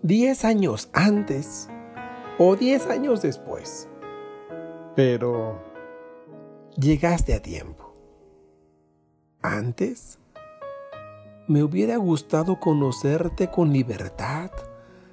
[0.00, 1.68] diez años antes
[2.38, 3.90] o diez años después.
[4.96, 5.60] Pero
[6.78, 7.92] llegaste a tiempo.
[9.42, 10.18] Antes
[11.46, 14.50] me hubiera gustado conocerte con libertad,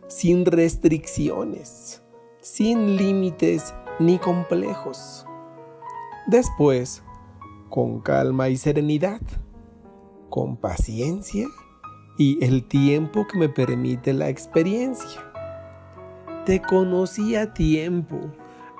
[0.07, 2.01] sin restricciones,
[2.39, 5.25] sin límites ni complejos.
[6.27, 7.03] Después,
[7.69, 9.19] con calma y serenidad,
[10.29, 11.47] con paciencia
[12.17, 15.21] y el tiempo que me permite la experiencia.
[16.45, 18.19] Te conocí a tiempo,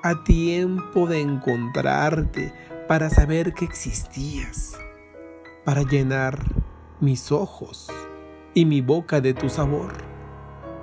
[0.02, 2.52] a tiempo de encontrarte
[2.88, 4.76] para saber que existías,
[5.64, 6.38] para llenar
[7.00, 7.88] mis ojos
[8.54, 9.92] y mi boca de tu sabor,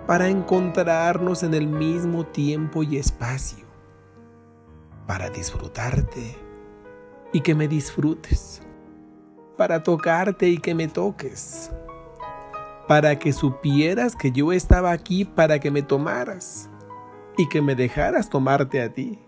[0.08, 3.66] para encontrarnos en el mismo tiempo y espacio,
[5.08, 6.38] para disfrutarte
[7.34, 8.62] y que me disfrutes,
[9.58, 11.72] para tocarte y que me toques,
[12.88, 16.70] para que supieras que yo estaba aquí para que me tomaras
[17.38, 19.20] y que me dejaras tomarte a ti.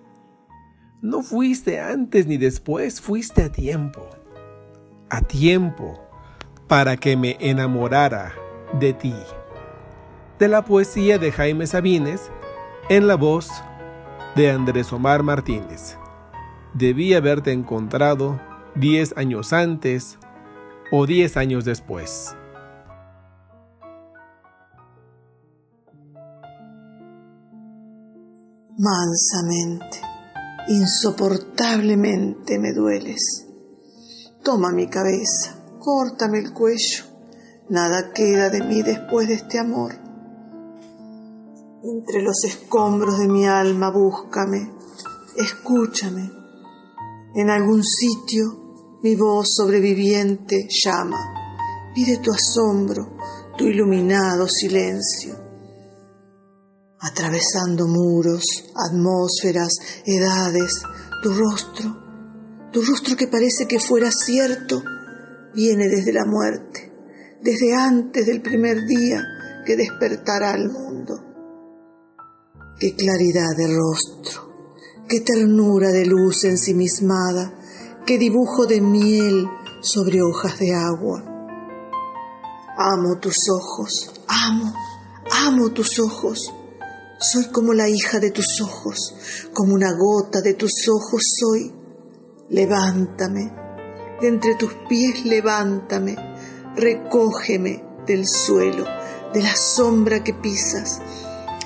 [1.01, 4.08] No fuiste antes ni después, fuiste a tiempo,
[5.10, 6.03] a tiempo
[6.68, 8.34] para que me enamorara
[8.80, 9.16] de ti.
[10.39, 12.32] De la poesía de Jaime Sabines
[12.89, 13.49] en la voz
[14.36, 15.97] de Andrés Omar Martínez.
[16.74, 18.39] Debí haberte encontrado
[18.76, 20.20] 10 años antes
[20.91, 22.36] o 10 años después.
[28.80, 30.01] Mansamente,
[30.67, 33.47] insoportablemente me dueles.
[34.43, 37.05] Toma mi cabeza, córtame el cuello.
[37.69, 39.95] Nada queda de mí después de este amor.
[41.84, 44.71] Entre los escombros de mi alma búscame,
[45.36, 46.32] escúchame.
[47.34, 51.17] En algún sitio mi voz sobreviviente llama.
[51.95, 53.17] Pide tu asombro,
[53.57, 55.46] tu iluminado silencio
[56.99, 58.43] atravesando muros,
[58.75, 59.73] atmósferas,
[60.05, 60.81] edades,
[61.21, 64.83] tu rostro, tu rostro que parece que fuera cierto,
[65.53, 66.91] viene desde la muerte,
[67.41, 69.23] desde antes del primer día
[69.65, 71.23] que despertará al mundo.
[72.79, 74.53] Qué claridad de rostro,
[75.07, 77.53] qué ternura de luz ensimismada,
[78.05, 79.47] qué dibujo de miel
[79.81, 81.23] sobre hojas de agua.
[82.77, 84.73] Amo tus ojos, amo,
[85.31, 86.53] amo tus ojos
[87.20, 89.15] soy como la hija de tus ojos,
[89.53, 91.74] como una gota de tus ojos soy.
[92.49, 93.51] Levántame,
[94.22, 96.15] de entre tus pies levántame,
[96.76, 98.86] recógeme del suelo,
[99.34, 101.01] de la sombra que pisas,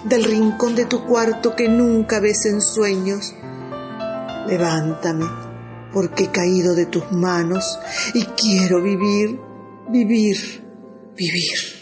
[0.06, 3.34] del rincón de tu cuarto que nunca ves en sueños.
[4.48, 5.26] Levántame,
[5.94, 7.78] porque he caído de tus manos
[8.14, 9.40] y quiero vivir,
[9.90, 10.38] vivir,
[11.16, 11.81] vivir.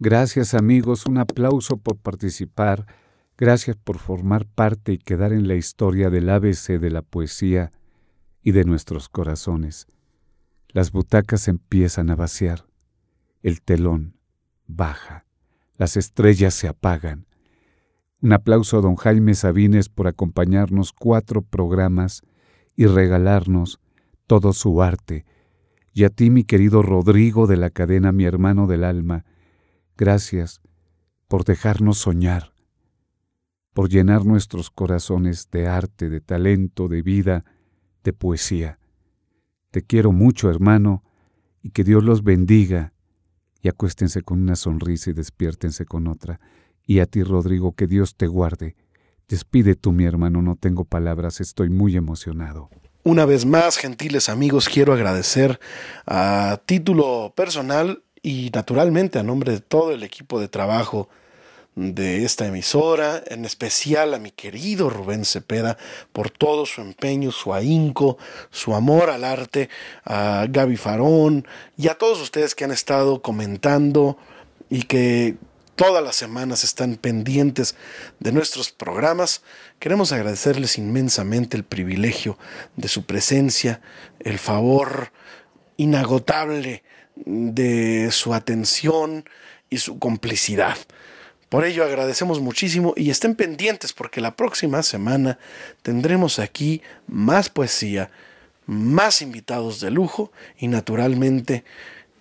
[0.00, 2.84] Gracias amigos, un aplauso por participar,
[3.38, 7.70] gracias por formar parte y quedar en la historia del ABC de la poesía
[8.42, 9.86] y de nuestros corazones.
[10.68, 12.66] Las butacas empiezan a vaciar,
[13.40, 14.16] el telón
[14.66, 15.26] baja,
[15.76, 17.26] las estrellas se apagan.
[18.20, 22.22] Un aplauso a don Jaime Sabines por acompañarnos cuatro programas
[22.74, 23.78] y regalarnos
[24.26, 25.24] todo su arte,
[25.92, 29.24] y a ti mi querido Rodrigo de la cadena Mi hermano del alma,
[29.96, 30.60] Gracias
[31.28, 32.52] por dejarnos soñar,
[33.72, 37.44] por llenar nuestros corazones de arte, de talento, de vida,
[38.02, 38.78] de poesía.
[39.70, 41.02] Te quiero mucho, hermano,
[41.62, 42.92] y que Dios los bendiga,
[43.62, 46.38] y acuéstense con una sonrisa y despiértense con otra.
[46.86, 48.76] Y a ti, Rodrigo, que Dios te guarde.
[49.26, 52.68] Despide tú, mi hermano, no tengo palabras, estoy muy emocionado.
[53.04, 55.58] Una vez más, gentiles amigos, quiero agradecer
[56.06, 61.10] a título personal y naturalmente a nombre de todo el equipo de trabajo
[61.76, 65.76] de esta emisora, en especial a mi querido Rubén Cepeda
[66.12, 68.16] por todo su empeño, su ahínco,
[68.50, 69.68] su amor al arte,
[70.04, 71.46] a Gaby Farón
[71.76, 74.16] y a todos ustedes que han estado comentando
[74.70, 75.36] y que
[75.76, 77.76] todas las semanas están pendientes
[78.20, 79.42] de nuestros programas.
[79.80, 82.38] Queremos agradecerles inmensamente el privilegio
[82.76, 83.82] de su presencia,
[84.20, 85.12] el favor
[85.76, 86.84] inagotable
[87.16, 89.28] de su atención
[89.70, 90.76] y su complicidad.
[91.48, 95.38] Por ello agradecemos muchísimo y estén pendientes porque la próxima semana
[95.82, 98.10] tendremos aquí más poesía,
[98.66, 101.64] más invitados de lujo y naturalmente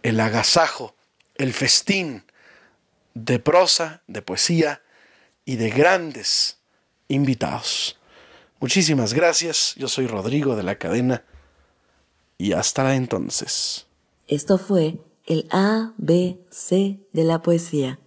[0.04, 0.96] el agasajo,
[1.36, 2.24] el festín
[3.16, 4.82] de prosa, de poesía
[5.46, 6.58] y de grandes
[7.08, 8.00] invitados.
[8.60, 11.24] Muchísimas gracias, yo soy Rodrigo de la cadena
[12.38, 13.88] y hasta entonces.
[14.28, 18.00] Esto fue el A, B, C de la poesía.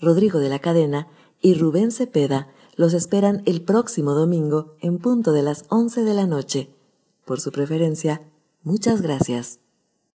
[0.00, 1.08] Rodrigo de la Cadena
[1.40, 6.26] y Rubén Cepeda los esperan el próximo domingo en punto de las 11 de la
[6.26, 6.70] noche.
[7.24, 8.22] Por su preferencia,
[8.62, 9.60] muchas gracias.